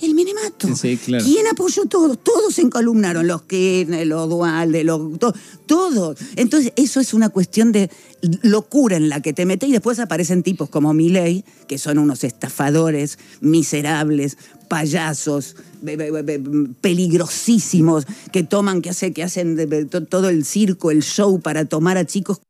El 0.01 0.15
Minemato. 0.15 0.75
Sí, 0.77 0.97
claro. 0.97 1.25
¿Quién 1.25 1.47
apoyó 1.49 1.85
todo? 1.87 2.15
Todos 2.17 2.55
se 2.55 2.63
encolumnaron, 2.63 3.27
los 3.27 3.43
Kirchner, 3.43 4.07
los 4.07 4.29
Dualde, 4.29 4.85
los, 4.85 5.19
to- 5.19 5.35
todos. 5.67 6.19
Entonces, 6.37 6.73
eso 6.77 7.01
es 7.01 7.15
una 7.15 7.29
cuestión 7.31 7.73
de 7.73 7.91
locura 8.43 8.97
en 8.97 9.09
la 9.09 9.21
que 9.23 9.33
te 9.33 9.45
metes 9.47 9.69
y 9.69 9.73
después 9.73 9.99
aparecen 9.99 10.43
tipos 10.43 10.69
como 10.69 10.93
Milei, 10.95 11.45
que 11.67 11.79
son 11.79 11.99
unos 11.99 12.23
estafadores 12.25 13.19
miserables, 13.41 14.37
payasos, 14.69 15.57
be- 15.83 15.97
be- 15.97 16.11
be- 16.11 16.23
be- 16.23 16.69
peligrosísimos, 16.81 18.07
que 18.33 18.43
toman, 18.45 18.83
que, 18.83 18.91
hace, 18.91 19.13
que 19.13 19.23
hacen 19.23 19.57
de- 19.57 19.67
de- 19.67 19.85
to- 19.85 20.05
todo 20.05 20.29
el 20.29 20.45
circo, 20.45 20.91
el 20.91 21.03
show 21.03 21.41
para 21.41 21.65
tomar 21.65 21.97
a 21.99 22.05
chicos 22.05 22.41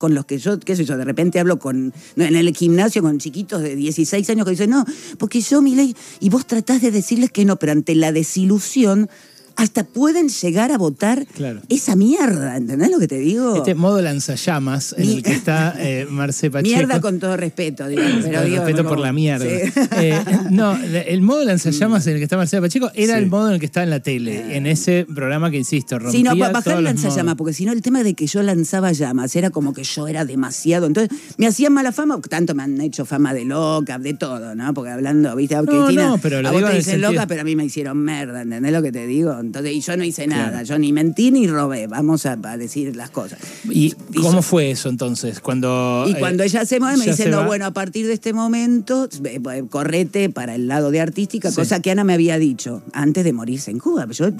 con 0.00 0.14
los 0.14 0.24
que 0.24 0.38
yo, 0.38 0.58
qué 0.58 0.74
sé 0.76 0.86
yo, 0.86 0.96
de 0.96 1.04
repente 1.04 1.38
hablo 1.40 1.58
con 1.58 1.92
en 2.16 2.34
el 2.34 2.56
gimnasio 2.56 3.02
con 3.02 3.18
chiquitos 3.18 3.60
de 3.60 3.76
16 3.76 4.30
años 4.30 4.46
que 4.46 4.52
dicen, 4.52 4.70
no, 4.70 4.86
porque 5.18 5.42
yo, 5.42 5.60
mi 5.60 5.74
ley, 5.74 5.94
y 6.20 6.30
vos 6.30 6.46
tratás 6.46 6.80
de 6.80 6.90
decirles 6.90 7.30
que 7.30 7.44
no, 7.44 7.56
pero 7.56 7.72
ante 7.72 7.94
la 7.94 8.10
desilusión, 8.10 9.10
hasta 9.56 9.84
pueden 9.84 10.28
llegar 10.28 10.72
a 10.72 10.78
votar 10.78 11.26
Claro. 11.34 11.60
esa 11.68 11.96
mierda, 11.96 12.56
¿entendés 12.56 12.90
lo 12.90 12.98
que 12.98 13.08
te 13.08 13.18
digo? 13.18 13.56
Este 13.56 13.74
modo 13.74 14.00
lanzallamas 14.02 14.94
en 14.96 15.08
el 15.08 15.22
que 15.22 15.32
está 15.32 15.74
eh, 15.78 16.06
Marce 16.10 16.50
Pacheco. 16.50 16.76
Mierda 16.76 17.00
con 17.00 17.18
todo 17.18 17.36
respeto, 17.36 17.86
digamos, 17.88 18.24
pero 18.24 18.40
Con 18.42 18.50
respeto 18.50 18.84
por 18.88 18.98
la 18.98 19.12
mierda. 19.12 19.44
Sí. 19.44 19.72
Eh, 19.96 20.18
no, 20.50 20.76
el 20.76 21.22
modo 21.22 21.44
lanzallamas 21.44 22.06
en 22.06 22.14
el 22.14 22.18
que 22.18 22.24
está 22.24 22.36
Marcela 22.36 22.62
Pacheco 22.62 22.90
era 22.94 23.14
Sí. 23.14 23.22
el 23.22 23.26
modo 23.30 23.48
en 23.48 23.54
el 23.54 23.60
que 23.60 23.66
está 23.66 23.82
en 23.82 23.90
la 23.90 24.00
tele, 24.00 24.56
en 24.56 24.66
ese 24.66 25.06
programa 25.14 25.50
que 25.50 25.58
insisto, 25.58 25.98
rompía 25.98 26.18
Sí, 26.18 26.22
no, 26.22 26.36
bajar 26.52 26.74
los 26.74 26.82
lanzallamas, 26.84 27.34
porque 27.36 27.52
si 27.52 27.64
no 27.64 27.72
el 27.72 27.82
tema 27.82 28.02
de 28.02 28.14
que 28.14 28.26
yo 28.26 28.42
lanzaba 28.42 28.92
llamas 28.92 29.34
era 29.36 29.50
como 29.50 29.72
que 29.72 29.84
yo 29.84 30.08
era 30.08 30.24
demasiado. 30.24 30.86
Entonces 30.86 31.16
me 31.36 31.46
hacían 31.46 31.72
mala 31.72 31.92
fama, 31.92 32.20
tanto 32.28 32.54
me 32.54 32.62
han 32.62 32.80
hecho 32.80 33.04
fama 33.04 33.34
de 33.34 33.44
loca, 33.44 33.98
de 33.98 34.14
todo, 34.14 34.54
¿no? 34.54 34.72
Porque 34.74 34.90
hablando, 34.90 35.34
viste, 35.36 35.56
Cristina, 35.66 36.08
no, 36.08 36.18
pero 36.18 36.42
lo 36.42 36.48
a 36.48 36.52
vos 36.52 36.58
digo 36.60 36.68
te 36.68 36.72
en 36.72 36.76
el 36.76 36.82
dicen 36.84 36.92
sentido- 37.00 37.12
loca, 37.12 37.26
pero 37.26 37.40
a 37.40 37.44
mí 37.44 37.56
me 37.56 37.64
hicieron 37.64 37.98
merda, 37.98 38.42
¿entendés 38.42 38.72
lo 38.72 38.82
que 38.82 38.92
te 38.92 39.06
digo? 39.06 39.39
Entonces, 39.40 39.72
y 39.72 39.80
yo 39.80 39.96
no 39.96 40.04
hice 40.04 40.26
nada, 40.26 40.62
yo 40.62 40.78
ni 40.78 40.92
mentí 40.92 41.30
ni 41.30 41.46
robé, 41.46 41.86
vamos 41.86 42.26
a, 42.26 42.38
a 42.42 42.56
decir 42.56 42.94
las 42.96 43.10
cosas. 43.10 43.38
¿Y 43.68 43.86
Y 44.12 44.20
cómo 44.20 44.34
yo- 44.38 44.42
fue 44.42 44.70
eso 44.70 44.88
entonces? 44.88 45.40
Cuando, 45.40 46.04
Y 46.08 46.12
eh, 46.12 46.16
cuando 46.18 46.42
ella 46.42 46.64
se 46.64 46.78
mueve, 46.80 46.96
me 46.98 47.04
ya 47.06 47.10
dice, 47.12 47.24
se 47.24 47.28
no, 47.30 47.38
va? 47.38 47.46
bueno, 47.46 47.64
a 47.66 47.72
partir 47.72 48.06
de 48.06 48.12
este 48.12 48.32
momento, 48.32 49.08
eh, 49.24 49.40
eh, 49.52 49.64
correte 49.68 50.30
para 50.30 50.54
el 50.54 50.68
lado 50.68 50.90
de 50.90 51.00
artística, 51.00 51.50
Sí. 51.50 51.56
cosa 51.56 51.80
que 51.80 51.90
Ana 51.90 52.04
me 52.04 52.14
había 52.14 52.38
dicho 52.38 52.82
antes 52.92 53.24
de 53.24 53.32
morirse 53.32 53.70
en 53.70 53.78
Cuba. 53.78 54.06
Yo 54.10 54.30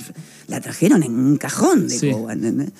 la 0.48 0.60
trajeron 0.60 1.02
en 1.02 1.12
un 1.12 1.36
cajón 1.36 1.88
de 1.88 1.98
Sí. 1.98 2.10
Cuba, 2.10 2.32
¿entendés? 2.32 2.70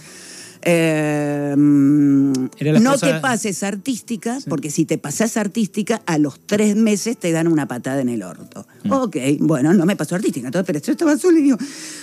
Eh, 0.62 1.54
la 1.56 2.80
no 2.80 2.98
te 2.98 3.14
pases 3.14 3.62
artística, 3.62 4.38
porque 4.48 4.70
si 4.70 4.84
te 4.84 4.98
pasas 4.98 5.36
artística, 5.36 6.02
a 6.06 6.18
los 6.18 6.40
tres 6.40 6.76
meses 6.76 7.16
te 7.16 7.32
dan 7.32 7.48
una 7.48 7.66
patada 7.66 8.00
en 8.00 8.08
el 8.08 8.22
orto. 8.22 8.66
Mm. 8.84 8.92
Ok, 8.92 9.16
bueno, 9.40 9.72
no 9.72 9.86
me 9.86 9.96
pasó 9.96 10.14
artística, 10.14 10.46
entonces, 10.46 10.66
pero 10.66 10.80
yo 10.80 10.92
estaba 10.92 11.16
sola 11.16 11.38
y 11.38 11.42
digo, 11.42 11.58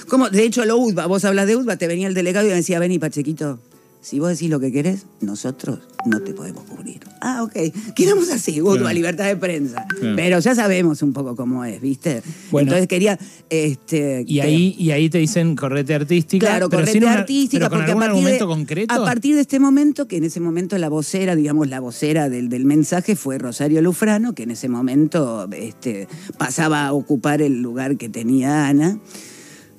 ¿cómo? 0.08 0.30
De 0.30 0.44
hecho, 0.44 0.66
lo 0.66 0.78
UDBA, 0.78 1.06
vos 1.06 1.26
hablas 1.26 1.48
de 1.48 1.56
UDBA, 1.56 1.78
te 1.78 1.88
venía 1.88 2.08
el 2.08 2.14
delegado 2.14 2.48
y 2.48 2.50
me 2.50 2.56
decía, 2.56 2.80
vení, 2.80 3.00
Pachequito, 3.00 3.60
si 4.08 4.20
vos 4.20 4.30
decís 4.30 4.50
lo 4.50 4.62
que 4.62 4.72
querés, 4.72 5.06
nosotros 5.20 5.80
no 6.06 6.22
te 6.22 6.34
podemos 6.34 6.64
cubrir. 6.64 7.02
Ah, 7.20 7.44
ok. 7.44 7.52
Quedamos 7.94 8.30
así, 8.32 8.62
UDBA, 8.62 8.78
Claro. 8.78 8.94
libertad 8.94 9.26
de 9.26 9.36
prensa. 9.36 9.86
Claro. 10.00 10.16
Pero 10.16 10.40
ya 10.40 10.56
sabemos 10.56 11.02
un 11.02 11.12
poco 11.12 11.36
cómo 11.36 11.66
es, 11.66 11.82
¿viste? 11.82 12.22
Bueno. 12.50 12.68
Entonces 12.70 12.88
quería... 12.88 13.20
Este, 13.50 14.24
Y 14.26 14.36
que- 14.36 14.42
ahí, 14.42 14.76
y 14.80 14.92
ahí 14.92 15.10
te 15.10 15.18
dicen 15.18 15.58
correte 15.58 15.94
artística. 15.94 16.48
Claro, 16.48 16.70
pero 16.70 16.84
correte 16.84 16.94
sin 17.00 17.04
una- 17.04 17.14
artística, 17.20 17.70
pero 17.70 17.70
con 17.70 17.80
porque 17.80 17.92
a 17.92 17.96
partir, 17.96 18.10
argumento 18.12 18.46
de, 18.48 18.54
concreto. 18.56 18.94
a 18.94 19.04
partir 19.04 19.36
de 19.36 19.42
este 19.42 19.60
momento, 19.60 20.08
que 20.08 20.18
en 20.18 20.24
ese 20.24 20.40
momento 20.40 20.78
la 20.78 20.88
vocera, 20.88 21.36
digamos, 21.36 21.68
la 21.68 21.82
vocera 21.82 22.30
del, 22.30 22.48
del 22.48 22.64
mensaje 22.64 23.18
fue 23.18 23.38
Rosario 23.40 23.82
Lufrano, 23.82 24.34
que 24.34 24.44
en 24.44 24.52
ese 24.52 24.70
momento 24.70 25.50
este, 25.52 26.08
pasaba 26.38 26.88
a 26.88 26.94
ocupar 26.94 27.42
el 27.42 27.62
lugar 27.62 27.98
que 27.98 28.08
tenía 28.08 28.68
Ana. 28.70 29.00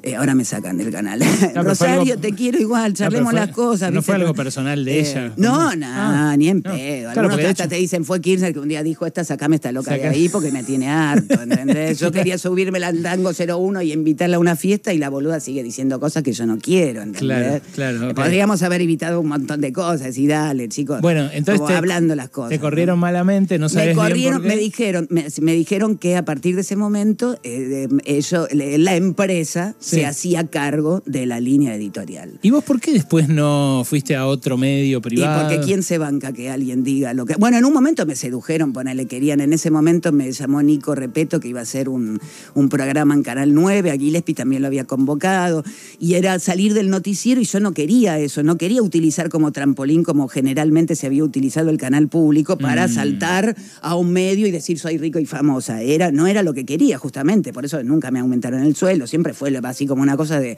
Eh, 0.03 0.15
ahora 0.15 0.35
me 0.35 0.45
sacan 0.45 0.79
del 0.79 0.91
canal. 0.93 1.21
Rosario, 1.57 2.13
algo- 2.15 2.21
te 2.21 2.33
quiero 2.33 2.59
igual, 2.59 2.95
charlemos 2.95 3.33
fue- 3.33 3.41
las 3.41 3.51
cosas. 3.51 3.93
no 3.93 4.01
fue 4.01 4.15
algo 4.15 4.33
personal 4.33 4.85
de 4.85 4.99
Eh, 4.99 5.01
ella. 5.01 5.33
No, 5.37 5.69
Ah, 5.71 5.77
nada, 5.77 6.37
ni 6.37 6.49
en 6.49 6.59
no. 6.65 6.73
pedo. 6.73 7.03
Claro, 7.13 7.21
Algunos 7.23 7.37
de 7.39 7.47
hasta 7.47 7.65
hecho- 7.65 7.69
te 7.71 7.77
dicen, 7.77 8.05
fue 8.05 8.21
Kirchner 8.21 8.53
que 8.53 8.61
un 8.61 8.69
día 8.69 8.83
dijo, 8.85 9.07
esta, 9.07 9.25
sacame 9.25 9.57
esta 9.57 9.73
loca 9.73 9.93
de 9.93 9.99
Saca- 9.99 10.11
ahí 10.11 10.29
porque 10.29 10.53
me 10.53 10.63
tiene 10.63 10.89
harto, 10.89 11.43
¿entendés? 11.43 11.99
Yo 11.99 12.13
quería 12.33 12.39
subirme 12.39 12.79
al 12.85 13.03
tango 13.03 13.33
01 13.33 13.83
y 13.83 13.93
invitarla 13.93 14.37
a 14.37 14.39
una 14.39 14.55
fiesta 14.55 14.93
y 14.93 14.99
la 14.99 15.09
boluda 15.11 15.41
sigue 15.41 15.63
diciendo 15.65 15.99
cosas 15.99 16.23
que 16.23 16.33
yo 16.33 16.47
no 16.47 16.59
quiero, 16.59 17.03
¿entendés? 17.03 17.63
Claro, 17.75 17.99
claro. 17.99 18.15
Podríamos 18.15 18.63
haber 18.63 18.81
evitado 18.83 19.21
un 19.21 19.27
montón 19.29 19.61
de 19.61 19.73
cosas 19.73 20.17
y 20.17 20.27
dale, 20.29 20.69
chicos. 20.69 21.01
Bueno, 21.01 21.29
entonces 21.33 21.57
como 21.59 21.69
te- 21.71 21.75
hablando 21.77 22.15
las 22.15 22.29
cosas. 22.29 22.51
Te 22.51 22.61
corrieron 22.61 22.99
malamente, 23.01 23.59
no 23.59 23.67
me 23.67 23.71
sabes 23.71 23.87
bien 23.89 23.97
corrieron, 23.97 24.43
por 24.43 24.43
qué. 24.43 24.57
me 24.57 24.57
dijeron, 24.63 25.07
me, 25.11 25.27
me 25.43 25.53
dijeron 25.55 25.99
que 25.99 26.17
a 26.17 26.25
partir 26.25 26.55
de 26.55 26.61
ese 26.61 26.77
momento 26.77 27.39
eh, 27.43 27.61
de- 27.61 27.89
ellos, 28.05 28.47
la 28.53 28.95
empresa 28.95 29.75
Sí. 29.89 29.97
se 29.97 30.07
hacía 30.07 30.47
cargo 30.47 31.03
de 31.07 31.27
la 31.27 31.41
línea 31.41 31.75
editorial. 31.75 32.39
¿Y 32.43 32.51
vos 32.51 32.63
por 32.65 32.81
qué 32.81 32.93
después 32.93 33.29
no 33.29 33.83
fuiste 33.85 34.17
a 34.17 34.27
otro 34.27 34.57
medio 34.57 34.99
Y 34.99 35.01
privado? 35.01 35.41
porque 35.49 35.65
quién 35.65 35.83
se 35.83 35.99
banca 35.99 36.33
que 36.33 36.51
alguien 36.51 36.85
diga 36.85 37.15
lo 37.15 37.25
que. 37.27 37.35
Bueno, 37.37 37.57
en 37.59 37.65
un 37.65 37.73
momento 37.73 38.05
me 38.07 38.15
sedujeron, 38.17 38.73
ponele, 38.73 39.07
querían. 39.07 39.41
En 39.41 39.53
ese 39.53 39.71
momento 39.71 40.13
me 40.13 40.31
llamó 40.33 40.63
Nico 40.63 40.95
Repeto, 40.95 41.41
que 41.41 41.49
iba 41.49 41.61
a 41.61 41.63
hacer 41.63 41.89
un, 41.89 42.21
un 42.55 42.69
programa 42.69 43.15
en 43.15 43.23
Canal 43.23 43.55
9. 43.55 43.91
A 43.91 43.97
Gillespie 43.97 44.35
también 44.35 44.63
lo 44.63 44.69
había 44.69 44.85
convocado. 44.85 45.65
Y 45.99 46.15
era 46.15 46.39
salir 46.39 46.75
del 46.75 46.91
noticiero 46.91 47.41
y 47.41 47.45
yo 47.45 47.61
no 47.61 47.73
quería 47.73 48.19
eso. 48.19 48.43
No 48.43 48.59
quería 48.59 48.83
utilizar 48.83 49.29
como 49.29 49.53
trampolín, 49.53 50.03
como 50.05 50.29
generalmente 50.29 50.97
se 50.97 51.07
había 51.07 51.25
utilizado 51.25 51.71
el 51.71 51.79
canal 51.79 52.09
público, 52.09 52.59
para 52.59 52.87
Mm. 52.87 52.93
saltar 52.95 53.57
a 53.81 53.95
un 53.97 54.13
medio 54.13 54.47
y 54.47 54.51
decir 54.51 54.79
soy 54.79 54.99
rico 54.99 55.19
y 55.19 55.27
famosa. 55.27 55.83
Era, 55.83 56.11
no 56.13 56.27
era 56.27 56.43
lo 56.43 56.53
que 56.55 56.65
quería, 56.65 56.99
justamente. 56.99 57.53
Por 57.53 57.65
eso 57.65 57.83
nunca 57.83 58.11
me 58.11 58.21
aumentaron 58.21 58.63
el 58.63 58.77
sueldo. 58.77 59.07
Siempre 59.07 59.33
fue 59.35 59.51
así 59.79 59.87
como 59.87 60.03
una 60.03 60.17
cosa 60.17 60.41
de. 60.41 60.57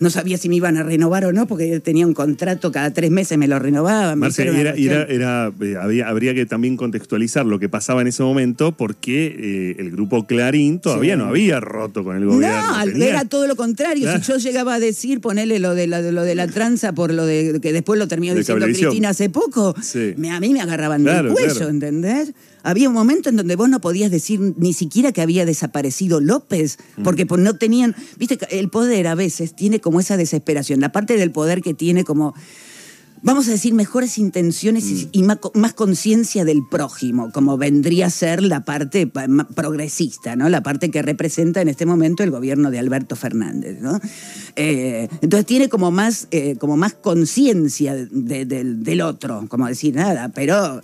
No 0.00 0.08
sabía 0.08 0.38
si 0.38 0.48
me 0.48 0.56
iban 0.56 0.78
a 0.78 0.82
renovar 0.82 1.26
o 1.26 1.32
no, 1.32 1.46
porque 1.46 1.78
tenía 1.80 2.06
un 2.06 2.14
contrato, 2.14 2.72
cada 2.72 2.90
tres 2.92 3.10
meses 3.10 3.36
me 3.36 3.46
lo 3.46 3.58
renovaban. 3.58 4.18
me 4.18 4.28
hicieron 4.28 4.54
una 4.56 4.70
era, 4.70 4.74
era- 4.74 5.04
era- 5.04 5.52
eh, 5.60 5.76
había- 5.80 6.08
habría 6.08 6.34
que 6.34 6.46
también 6.46 6.76
contextualizar 6.78 7.44
lo 7.44 7.58
que 7.58 7.68
pasaba 7.68 8.00
en 8.00 8.06
ese 8.08 8.22
momento 8.22 8.72
porque 8.72 9.26
eh, 9.26 9.76
el 9.78 9.90
grupo 9.90 10.26
Clarín 10.26 10.80
todavía 10.80 11.14
Sí. 11.14 11.18
no 11.18 11.26
había 11.26 11.60
roto 11.60 12.02
con 12.02 12.16
el 12.16 12.24
gobierno. 12.24 12.78
No, 12.78 12.84
Tenía- 12.84 13.08
era 13.10 13.24
todo 13.26 13.46
lo 13.46 13.54
contrario. 13.56 14.04
Claro. 14.04 14.24
Si 14.24 14.32
yo 14.32 14.38
llegaba 14.38 14.74
a 14.74 14.80
decir, 14.80 15.20
ponerle 15.20 15.58
lo 15.58 15.74
de 15.74 15.86
la, 15.86 16.00
de 16.00 16.12
lo 16.12 16.22
de 16.22 16.34
la 16.34 16.46
tranza 16.48 16.92
por 16.94 17.12
lo 17.12 17.26
de 17.26 17.60
que 17.60 17.72
después 17.74 17.98
lo 17.98 18.08
terminó 18.08 18.32
De 18.32 18.40
diciendo 18.40 18.60
Cablevisión. 18.60 18.90
Cristina 18.90 19.10
hace 19.10 19.28
poco, 19.28 19.74
Sí. 19.82 20.14
me- 20.16 20.30
a 20.30 20.40
mí 20.40 20.48
me 20.54 20.62
agarraban 20.62 21.02
Claro, 21.02 21.24
del 21.28 21.32
cuello, 21.34 21.52
claro. 21.54 21.68
¿entendés? 21.68 22.32
Había 22.62 22.88
un 22.88 22.94
momento 22.94 23.28
en 23.28 23.36
donde 23.36 23.56
vos 23.56 23.68
no 23.68 23.80
podías 23.80 24.10
decir 24.10 24.40
ni 24.56 24.72
siquiera 24.72 25.12
que 25.12 25.20
había 25.22 25.44
desaparecido 25.46 26.20
López, 26.20 26.78
Mm. 26.96 27.02
porque 27.02 27.26
pues, 27.26 27.40
no 27.40 27.54
tenían, 27.56 27.94
viste, 28.18 28.38
el 28.50 28.68
poder 28.70 29.06
a 29.08 29.14
veces 29.14 29.54
tiene 29.54 29.80
como 29.80 30.00
esa 30.00 30.16
desesperación, 30.16 30.80
la 30.80 30.92
parte 30.92 31.16
del 31.16 31.30
poder 31.32 31.62
que 31.62 31.74
tiene 31.74 32.04
como 32.04 32.34
vamos 33.24 33.46
a 33.46 33.52
decir, 33.52 33.72
mejores 33.72 34.18
intenciones 34.18 34.82
y- 34.90 35.08
y 35.12 35.22
más, 35.22 35.38
más 35.54 35.74
conciencia 35.74 36.44
del 36.44 36.58
prójimo, 36.68 37.30
como 37.30 37.56
vendría 37.56 38.06
a 38.06 38.10
ser 38.10 38.42
la 38.42 38.64
parte 38.64 39.06
progresista, 39.06 40.34
¿no? 40.34 40.48
La 40.48 40.64
parte 40.64 40.90
que 40.90 41.02
representa 41.02 41.60
en 41.62 41.68
este 41.68 41.86
momento 41.86 42.24
el 42.24 42.32
gobierno 42.32 42.72
de 42.72 42.80
Alberto 42.80 43.14
Fernández, 43.14 43.78
¿no? 43.80 44.00
Eh, 44.56 45.08
entonces 45.20 45.46
tiene 45.46 45.68
como 45.68 45.92
más, 45.92 46.26
eh, 46.32 46.56
como 46.58 46.76
más 46.76 46.94
conciencia 46.94 47.94
de- 47.94 48.44
del, 48.44 48.82
del 48.82 49.00
otro, 49.02 49.46
como 49.48 49.68
decir 49.68 49.94
nada, 49.94 50.30
pero 50.30 50.82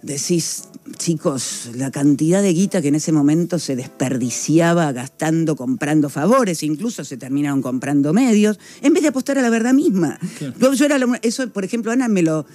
decís, 0.00 0.64
chicos, 0.98 1.70
la 1.74 1.90
cantidad 1.90 2.42
de 2.42 2.52
guita 2.52 2.82
que 2.82 2.88
en 2.88 2.96
ese 2.96 3.12
momento 3.12 3.58
se 3.58 3.76
desperdiciaba 3.76 4.92
gastando, 4.92 5.56
comprando 5.56 6.08
favores, 6.08 6.62
incluso 6.62 7.04
se 7.04 7.16
terminaron 7.16 7.62
comprando 7.62 8.12
medios, 8.12 8.58
en 8.80 8.92
vez 8.92 9.02
de 9.02 9.08
apostar 9.10 9.38
a 9.38 9.42
la 9.42 9.50
verdad 9.50 9.74
misma. 9.74 10.18
Yo 10.58 10.84
era 10.84 10.98
eso, 11.22 11.48
por 11.50 11.64
ejemplo, 11.64 11.92
Ana 11.92 12.08
me 12.08 12.22
lo... 12.22 12.46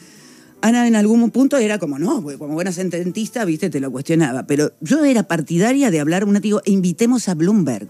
Ana 0.59 0.87
en 0.87 0.95
algún 0.95 1.29
punto 1.29 1.57
era 1.57 1.77
como, 1.77 1.99
no, 1.99 2.21
porque 2.21 2.39
como 2.39 2.55
buena 2.55 2.71
sententista, 2.71 3.45
viste, 3.45 3.69
te 3.69 3.79
lo 3.79 3.91
cuestionaba. 3.91 4.47
Pero 4.47 4.71
yo 4.81 5.05
era 5.05 5.23
partidaria 5.23 5.91
de 5.91 5.99
hablar, 5.99 6.23
una 6.23 6.39
digo, 6.39 6.61
invitemos 6.65 7.29
a 7.29 7.35
Bloomberg. 7.35 7.87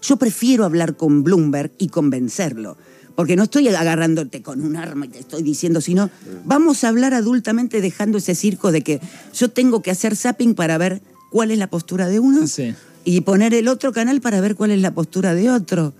Yo 0.00 0.16
prefiero 0.16 0.64
hablar 0.64 0.96
con 0.96 1.22
Bloomberg 1.22 1.70
y 1.76 1.88
convencerlo. 1.88 2.78
Porque 3.18 3.34
no 3.34 3.42
estoy 3.42 3.66
agarrándote 3.66 4.42
con 4.42 4.62
un 4.62 4.76
arma 4.76 5.06
y 5.06 5.08
te 5.08 5.18
estoy 5.18 5.42
diciendo, 5.42 5.80
sino 5.80 6.08
vamos 6.44 6.84
a 6.84 6.88
hablar 6.88 7.14
adultamente 7.14 7.80
dejando 7.80 8.18
ese 8.18 8.36
circo 8.36 8.70
de 8.70 8.82
que 8.82 9.00
yo 9.34 9.50
tengo 9.50 9.82
que 9.82 9.90
hacer 9.90 10.14
zapping 10.14 10.54
para 10.54 10.78
ver 10.78 11.02
cuál 11.32 11.50
es 11.50 11.58
la 11.58 11.66
postura 11.66 12.06
de 12.06 12.20
uno 12.20 12.46
Sí. 12.46 12.76
y 13.04 13.22
poner 13.22 13.54
el 13.54 13.66
otro 13.66 13.90
canal 13.92 14.20
para 14.20 14.40
ver 14.40 14.54
cuál 14.54 14.70
es 14.70 14.80
la 14.80 14.94
postura 14.94 15.34
de 15.34 15.50
otro. 15.50 15.94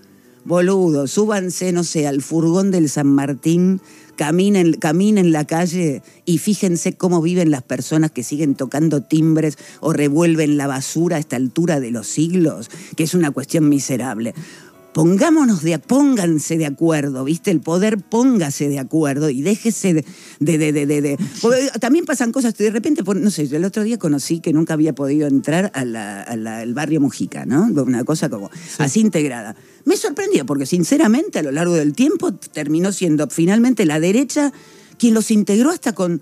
Boludo, 0.45 1.07
súbanse, 1.07 1.73
no 1.73 1.83
sé, 1.83 2.07
al 2.07 2.21
furgón 2.21 2.71
del 2.71 2.87
San 2.87 3.07
Martín, 3.07 3.81
caminen, 4.15 4.71
caminen 4.75 5.33
la 5.33 5.45
calle 5.45 6.01
y 6.23 6.37
fíjense 6.37 6.93
cómo 6.93 7.21
viven 7.21 7.51
las 7.51 7.63
personas 7.63 8.11
que 8.11 8.23
siguen 8.23 8.55
tocando 8.55 9.01
timbres 9.01 9.57
o 9.81 9.91
revuelven 9.91 10.55
la 10.55 10.67
basura 10.67 11.17
a 11.17 11.19
esta 11.19 11.35
altura 11.35 11.81
de 11.81 11.91
los 11.91 12.07
siglos, 12.07 12.69
que 12.95 13.03
es 13.03 13.13
una 13.13 13.31
cuestión 13.31 13.67
miserable 13.67 14.33
pongámonos 14.93 15.61
de, 15.61 15.77
pónganse 15.79 16.57
de 16.57 16.65
acuerdo, 16.65 17.23
¿viste? 17.23 17.51
El 17.51 17.61
poder 17.61 17.97
póngase 17.99 18.69
de 18.69 18.79
acuerdo 18.79 19.29
y 19.29 19.41
déjese 19.41 19.93
de... 19.93 20.05
de, 20.39 20.57
de, 20.57 20.71
de, 20.85 21.01
de- 21.01 21.17
porque 21.41 21.69
también 21.79 22.05
pasan 22.05 22.31
cosas, 22.31 22.55
de 22.57 22.71
repente, 22.71 23.03
no 23.03 23.31
sé, 23.31 23.47
yo 23.47 23.57
el 23.57 23.65
otro 23.65 23.83
día 23.83 23.97
conocí 23.99 24.39
que 24.39 24.51
nunca 24.53 24.73
había 24.73 24.93
podido 24.93 25.27
entrar 25.27 25.71
a 25.75 25.85
la- 25.85 26.21
a 26.21 26.35
la- 26.35 26.59
al 26.59 26.73
barrio 26.73 27.01
Mujica, 27.01 27.45
¿no? 27.45 27.67
Una 27.83 28.03
cosa 28.03 28.29
como 28.29 28.49
así 28.77 28.99
integrada. 28.99 29.55
Me 29.85 29.95
sorprendió 29.95 30.45
porque 30.45 30.65
sinceramente 30.65 31.39
a 31.39 31.43
lo 31.43 31.51
largo 31.51 31.75
del 31.75 31.93
tiempo 31.93 32.33
terminó 32.33 32.91
siendo 32.91 33.27
finalmente 33.29 33.85
la 33.85 33.99
derecha 33.99 34.51
quien 34.97 35.13
los 35.13 35.31
integró 35.31 35.69
hasta 35.69 35.93
con... 35.93 36.21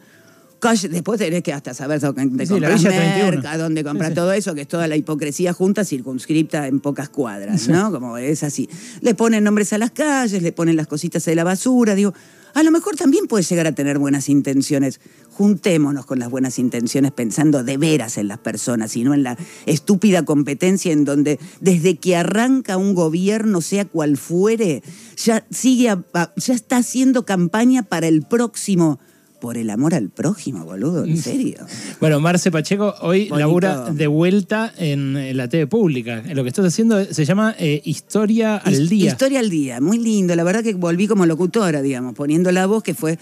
calle- 0.60 0.90
Después 0.90 1.20
tenés 1.20 1.44
que 1.44 1.54
hasta 1.54 1.74
saber 1.74 2.00
dónde 2.00 2.46
Sí, 2.46 2.54
la 2.60 2.70
compras 2.70 2.80
Villa 2.80 2.90
31. 2.92 3.32
merca, 3.32 3.58
dónde 3.58 3.84
comprar 3.84 4.14
todo 4.14 4.32
eso, 4.34 4.54
que 4.56 4.62
es 4.62 4.68
toda 4.68 4.88
la 4.88 4.96
hipocresía 4.96 5.54
junta, 5.54 5.84
circunscripta 5.86 6.68
en 6.68 6.80
pocas 6.80 7.10
cuadras, 7.10 7.68
¿no? 7.68 7.92
Como 7.92 8.18
es 8.18 8.44
así. 8.44 8.70
Le 9.02 9.16
ponen 9.16 9.44
nombres 9.44 9.74
a 9.74 9.78
las 9.78 9.92
calles, 9.92 10.42
le 10.42 10.52
ponen 10.52 10.76
las 10.76 10.88
cositas 10.88 11.24
de 11.26 11.36
la 11.36 11.44
basura, 11.44 11.96
digo, 11.96 12.14
a 12.54 12.64
lo 12.64 12.72
mejor 12.72 12.96
también 12.96 13.28
puede 13.28 13.44
llegar 13.44 13.68
a 13.68 13.72
tener 13.74 14.00
buenas 14.00 14.30
intenciones. 14.30 15.00
Juntémonos 15.32 16.08
con 16.08 16.18
las 16.18 16.32
buenas 16.32 16.58
intenciones 16.58 17.12
pensando 17.12 17.64
de 17.64 17.78
veras 17.78 18.18
en 18.18 18.28
las 18.28 18.40
personas 18.40 18.96
y 18.96 19.04
no 19.04 19.14
en 19.14 19.22
la 19.22 19.38
estúpida 19.68 20.26
competencia 20.26 20.92
en 20.92 21.06
donde 21.06 21.40
desde 21.62 21.98
que 21.98 22.16
arranca 22.16 22.78
un 22.78 22.96
gobierno, 22.96 23.62
sea 23.62 23.86
cual 23.86 24.18
fuere, 24.18 24.82
ya 25.16 25.46
sigue 25.52 25.90
a- 25.90 26.04
ya 26.36 26.54
está 26.56 26.78
haciendo 26.78 27.26
campaña 27.26 27.84
para 27.84 28.08
el 28.08 28.24
próximo. 28.24 29.00
Por 29.40 29.58
el 29.58 29.70
amor 29.70 29.94
al 29.94 30.10
prójimo, 30.10 30.66
boludo, 30.66 31.06
en 31.06 31.18
serio. 31.18 31.60
Bueno, 32.00 32.20
Marce 32.20 32.50
Pacheco 32.50 32.96
hoy 33.02 33.30
Bonito. 33.30 33.38
labura 33.38 33.92
de 33.92 34.08
vuelta 34.08 34.74
en 34.78 35.38
la 35.38 35.48
TV 35.48 35.68
pública. 35.68 36.24
Lo 36.34 36.42
que 36.44 36.50
estás 36.50 36.66
haciendo 36.66 37.06
se 37.06 37.24
llama 37.24 37.56
eh, 37.60 37.82
Historia 37.86 38.58
al 38.58 38.90
Día. 38.90 39.12
Historia 39.12 39.40
al 39.40 39.50
día, 39.50 39.80
muy 39.80 40.00
lindo. 40.00 40.36
La 40.36 40.44
verdad 40.44 40.64
que 40.64 40.74
volví 40.74 41.08
como 41.08 41.26
locutora, 41.26 41.82
digamos, 41.84 42.16
poniendo 42.16 42.52
la 42.52 42.66
voz 42.66 42.82
que 42.82 42.96
fue, 42.96 43.20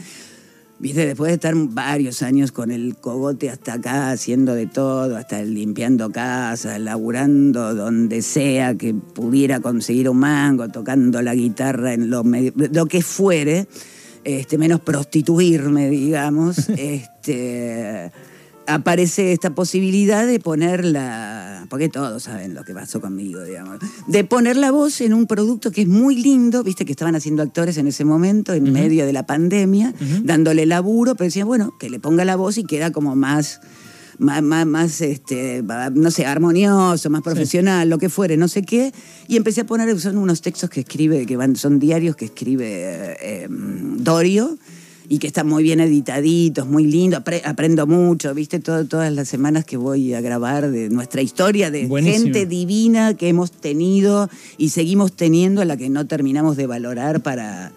viste, 0.80 1.06
después 1.06 1.30
de 1.30 1.36
estar 1.36 1.54
varios 1.56 2.22
años 2.22 2.54
con 2.54 2.72
el 2.72 2.96
cogote 2.96 3.50
hasta 3.50 3.74
acá, 3.74 4.12
haciendo 4.12 4.54
de 4.56 4.68
todo, 4.68 5.18
hasta 5.18 5.44
limpiando 5.44 6.12
casas, 6.12 6.80
laburando 6.80 7.76
donde 7.76 8.22
sea 8.22 8.76
que 8.76 8.94
pudiera 8.94 9.60
conseguir 9.60 10.10
un 10.10 10.20
mango, 10.20 10.70
tocando 10.70 11.22
la 11.22 11.36
guitarra 11.36 11.94
en 11.94 12.10
lo, 12.10 12.24
lo 12.24 12.86
que 12.86 13.02
fuere, 13.02 13.68
este, 14.26 14.58
menos 14.58 14.82
prostituirme, 14.82 15.90
digamos, 15.90 16.70
este 16.78 18.12
aparece 18.68 19.32
esta 19.32 19.54
posibilidad 19.54 20.26
de 20.26 20.40
poner 20.40 20.86
la, 20.86 21.66
porque 21.70 21.90
todos 21.90 22.24
saben 22.24 22.54
lo 22.54 22.64
que 22.64 22.74
pasó 22.74 23.00
conmigo, 23.00 23.42
digamos, 23.44 23.80
de 24.08 24.24
poner 24.24 24.58
la 24.58 24.72
voz 24.72 25.02
en 25.02 25.14
un 25.14 25.28
producto 25.28 25.72
que 25.72 25.84
es 25.84 25.88
muy 25.88 26.16
lindo, 26.16 26.64
viste 26.64 26.86
que 26.86 26.92
estaban 26.92 27.16
haciendo 27.16 27.44
actores 27.44 27.78
en 27.78 27.88
ese 27.88 28.06
momento, 28.06 28.54
en 28.54 28.72
medio 28.72 29.06
de 29.06 29.14
la 29.14 29.26
pandemia, 29.26 29.94
dándole 30.24 30.66
laburo, 30.66 31.16
pero 31.16 31.26
decían, 31.26 31.48
bueno, 31.48 31.76
que 31.80 31.90
le 31.90 32.00
ponga 32.00 32.26
la 32.26 32.36
voz 32.36 32.58
y 32.58 32.64
queda 32.64 32.92
como 32.92 33.16
más, 33.16 33.62
más, 34.20 34.42
más, 34.42 34.66
más, 34.66 35.02
este, 35.02 35.64
no 35.94 36.12
sé, 36.12 36.26
armonioso, 36.26 37.10
más 37.10 37.22
profesional, 37.22 37.90
lo 37.90 37.98
que 37.98 38.10
fuere, 38.10 38.38
no 38.38 38.48
sé 38.48 38.62
qué, 38.64 38.92
y 39.28 39.38
empecé 39.38 39.62
a 39.62 39.66
poner, 39.66 40.00
son 40.00 40.18
unos 40.18 40.42
textos 40.42 40.70
que 40.70 40.82
escribe, 40.82 41.26
que 41.26 41.38
van, 41.38 41.56
son 41.56 41.80
diarios 41.80 42.16
que 42.16 42.26
escribe 42.26 42.66
eh, 43.22 43.48
Dorio, 43.50 44.58
y 45.08 45.20
que 45.20 45.28
están 45.28 45.48
muy 45.48 45.62
bien 45.62 45.80
editaditos, 45.82 46.66
muy 46.68 46.86
lindos, 46.88 47.22
apre- 47.24 47.42
aprendo 47.46 47.86
mucho, 47.86 48.34
viste, 48.34 48.60
Todo- 48.60 48.86
todas 48.86 49.14
las 49.14 49.28
semanas 49.28 49.64
que 49.64 49.78
voy 49.78 50.16
a 50.16 50.22
grabar 50.22 50.72
de 50.72 50.90
nuestra 50.90 51.22
historia 51.22 51.70
de 51.70 51.86
Buenísimo. 51.86 52.24
gente 52.24 52.48
divina 52.48 53.14
que 53.14 53.28
hemos 53.30 53.52
tenido 53.52 54.30
y 54.58 54.70
seguimos 54.70 55.14
teniendo, 55.14 55.62
a 55.62 55.66
la 55.66 55.78
que 55.78 55.92
no 55.92 56.08
terminamos 56.08 56.58
de 56.58 56.66
valorar 56.66 57.22
para, 57.22 57.72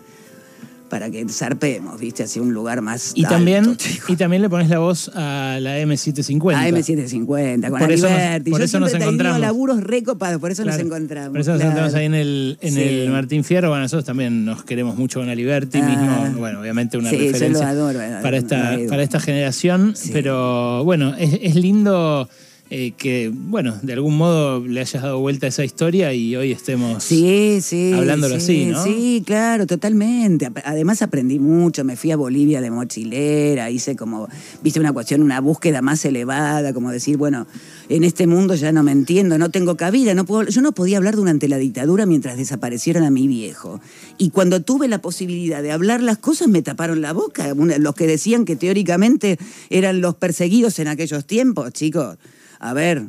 para 0.88 1.10
que 1.10 1.24
zarpemos, 1.28 1.98
viste, 2.00 2.22
hacia 2.24 2.40
un 2.42 2.52
lugar 2.52 2.80
más 2.80 3.12
Y 3.14 3.24
alto, 3.24 3.34
también, 3.36 3.76
chico. 3.76 4.12
y 4.12 4.16
también 4.16 4.42
le 4.42 4.48
pones 4.48 4.68
la 4.68 4.78
voz 4.78 5.10
a 5.14 5.58
la 5.60 5.78
M750. 5.80 6.54
A 6.56 6.68
M750, 6.68 7.68
con 7.70 7.78
Por 7.78 7.92
eso 7.92 8.08
nos- 8.08 8.40
por 8.50 8.58
Yo 8.58 8.64
eso 8.64 8.80
nos 8.80 8.94
encontramos. 8.94 9.40
laburos 9.40 9.82
recopados, 9.82 10.40
por 10.40 10.50
eso 10.50 10.62
Claro. 10.62 10.78
nos 10.78 10.86
encontramos. 10.86 11.30
Por 11.30 11.40
eso 11.40 11.50
nos 11.52 11.60
claro. 11.60 11.70
encontramos 11.78 11.94
ahí 11.94 12.06
en 12.06 12.14
el, 12.14 12.58
en 12.60 12.72
Sí. 12.74 12.80
el 12.82 13.10
Martín 13.10 13.44
Fierro. 13.44 13.68
Bueno, 13.68 13.82
nosotros 13.82 14.04
también 14.04 14.44
nos 14.44 14.64
queremos 14.64 14.96
mucho 14.96 15.20
con 15.20 15.28
Aliberti 15.28 15.78
Ah. 15.78 15.86
mismo. 15.88 16.38
Bueno, 16.38 16.60
obviamente 16.60 16.96
una 16.98 17.10
Sí, 17.10 17.16
yo 17.16 17.22
lo 17.26 17.32
referencia 17.32 17.68
adoro, 17.68 17.98
para, 18.22 18.36
esta, 18.36 18.76
para 18.88 19.02
esta 19.02 19.20
generación. 19.20 19.94
Sí. 19.96 20.10
Pero 20.12 20.84
bueno, 20.84 21.14
es, 21.18 21.38
es 21.42 21.54
lindo 21.54 22.28
eh, 22.70 22.92
que, 22.98 23.32
bueno, 23.32 23.78
de 23.80 23.94
algún 23.94 24.16
modo 24.18 24.60
le 24.66 24.80
hayas 24.80 25.02
dado 25.02 25.18
vuelta 25.20 25.46
a 25.46 25.48
esa 25.48 25.64
historia 25.64 26.12
y 26.12 26.36
hoy 26.36 26.52
estemos... 26.52 27.02
Sí, 27.02 27.60
sí. 27.62 27.92
Hablándolo 27.94 28.38
sí, 28.40 28.40
así, 28.40 28.66
¿no? 28.66 28.84
Sí, 28.84 29.22
claro, 29.24 29.66
totalmente. 29.66 30.50
Además 30.64 31.00
aprendí 31.00 31.38
mucho, 31.38 31.82
me 31.84 31.96
fui 31.96 32.10
a 32.10 32.16
Bolivia 32.16 32.60
de 32.60 32.70
mochilera, 32.70 33.70
hice 33.70 33.96
como, 33.96 34.28
viste, 34.62 34.80
una 34.80 34.92
cuestión, 34.92 35.22
una 35.22 35.40
búsqueda 35.40 35.80
más 35.80 36.04
elevada, 36.04 36.74
como 36.74 36.90
decir, 36.90 37.16
bueno, 37.16 37.46
en 37.88 38.04
este 38.04 38.26
mundo 38.26 38.54
ya 38.54 38.70
no 38.70 38.82
me 38.82 38.92
entiendo, 38.92 39.38
no 39.38 39.50
tengo 39.50 39.78
cabida, 39.78 40.14
no 40.14 40.26
puedo, 40.26 40.44
yo 40.50 40.60
no 40.60 40.72
podía 40.72 40.98
hablar 40.98 41.16
durante 41.16 41.48
la 41.48 41.56
dictadura 41.56 42.04
mientras 42.04 42.36
desaparecieron 42.36 43.02
a 43.02 43.10
mi 43.10 43.28
viejo. 43.28 43.80
Y 44.18 44.28
cuando 44.28 44.60
tuve 44.60 44.88
la 44.88 45.00
posibilidad 45.00 45.62
de 45.62 45.72
hablar 45.72 46.02
las 46.02 46.18
cosas, 46.18 46.48
me 46.48 46.60
taparon 46.60 47.00
la 47.00 47.14
boca. 47.14 47.54
Los 47.54 47.94
que 47.94 48.06
decían 48.06 48.44
que 48.44 48.56
teóricamente 48.56 49.38
eran 49.70 50.02
los 50.02 50.16
perseguidos 50.16 50.78
en 50.80 50.88
aquellos 50.88 51.24
tiempos, 51.24 51.72
chicos. 51.72 52.18
A 52.58 52.72
ver, 52.74 53.08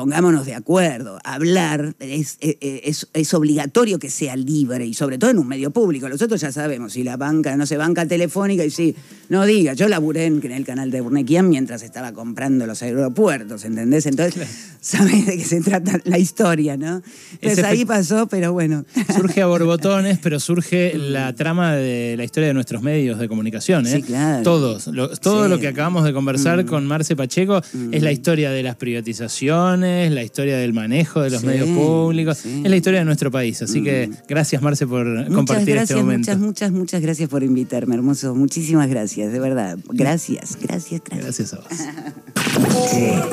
pongámonos 0.00 0.44
de 0.44 0.54
acuerdo. 0.54 1.18
Hablar 1.24 1.94
es, 2.00 2.36
es, 2.40 2.56
es- 2.60 3.08
es 3.14 3.32
obligatorio 3.32 3.98
que 3.98 4.10
sea 4.10 4.36
libre 4.36 4.84
y 4.84 4.92
sobre 4.92 5.16
todo 5.16 5.30
en 5.30 5.38
un 5.38 5.48
medio 5.48 5.70
público. 5.70 6.06
Nosotros 6.06 6.38
ya 6.38 6.52
sabemos, 6.52 6.92
si 6.92 7.02
la 7.02 7.16
banca 7.16 7.56
no 7.56 7.64
se 7.64 7.78
banca 7.78 8.04
telefónica 8.04 8.62
y 8.62 8.68
sí, 8.70 8.94
no 9.30 9.46
diga, 9.46 9.72
yo 9.72 9.88
laburé 9.88 10.26
en, 10.26 10.44
el 10.52 10.66
canal 10.66 10.90
de 10.90 11.00
Urnequian 11.00 11.48
mientras 11.48 11.82
estaba 11.82 12.12
comprando 12.12 12.66
los 12.66 12.82
aeropuertos, 12.82 13.64
¿entendés? 13.64 14.04
Entonces, 14.04 14.46
sabés 14.82 15.24
de 15.24 15.38
qué 15.38 15.44
se 15.46 15.62
trata 15.62 15.98
la 16.04 16.18
historia, 16.18 16.76
¿no? 16.76 17.00
Entonces 17.32 17.58
Es 17.60 17.64
ahí 17.64 17.86
pasó, 17.86 18.26
pero 18.26 18.52
bueno. 18.52 18.84
Surge 19.16 19.40
a 19.40 19.46
borbotones, 19.46 20.18
pero 20.22 20.38
surge 20.40 20.92
la 20.98 21.34
trama 21.34 21.74
de 21.74 22.16
la 22.18 22.24
historia 22.24 22.48
de 22.48 22.54
nuestros 22.54 22.82
medios 22.82 23.18
de 23.18 23.28
comunicación. 23.28 23.86
¿eh? 23.86 23.92
Sí, 23.92 24.02
claro. 24.02 24.42
Todos. 24.42 24.88
lo- 24.88 25.08
todo 25.16 25.44
Sí. 25.44 25.48
Mm. 25.48 25.50
lo 25.52 25.58
que 25.58 25.68
acabamos 25.68 26.04
de 26.04 26.12
conversar 26.12 26.66
con 26.66 26.86
Marce 26.86 27.16
Pacheco 27.16 27.62
es 27.92 28.02
la 28.02 28.12
historia 28.12 28.50
de 28.50 28.62
las 28.62 28.76
privatizaciones, 28.76 29.85
la 30.10 30.22
historia 30.22 30.56
del 30.58 30.72
manejo 30.72 31.20
de 31.22 31.30
los 31.30 31.40
Sí, 31.40 31.46
medios 31.46 31.68
públicos, 31.68 32.38
sí. 32.38 32.48
Mm. 32.48 32.64
es 32.64 32.70
la 32.70 32.76
historia 32.76 32.98
de 33.00 33.04
nuestro 33.04 33.30
país. 33.30 33.60
Así 33.62 33.82
que 33.82 34.10
gracias, 34.28 34.62
Marce, 34.62 34.86
por 34.86 35.06
Muchas 35.06 35.34
compartir 35.34 35.74
gracias, 35.74 35.90
este 35.90 36.02
momento. 36.02 36.30
muchas, 36.30 36.38
muchas, 36.40 36.72
muchas 36.72 37.00
gracias 37.02 37.28
por 37.28 37.42
invitarme, 37.42 37.94
hermoso. 37.94 38.34
Muchísimas 38.34 38.88
gracias, 38.88 39.32
de 39.32 39.40
verdad. 39.40 39.78
Gracias, 39.92 40.56
gracias, 40.60 41.00
gracias. 41.04 41.24
Gracias 41.24 41.54
a 41.54 41.56
vos. 41.56 41.66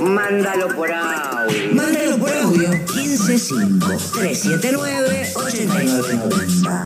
Mándalo 0.01 0.67
por 0.75 0.91
audio. 0.91 1.73
Mándalo 1.73 2.17
por 2.17 2.29
audio 2.29 2.69
155 2.93 3.87
379 4.19 5.27
8990. 5.35 6.81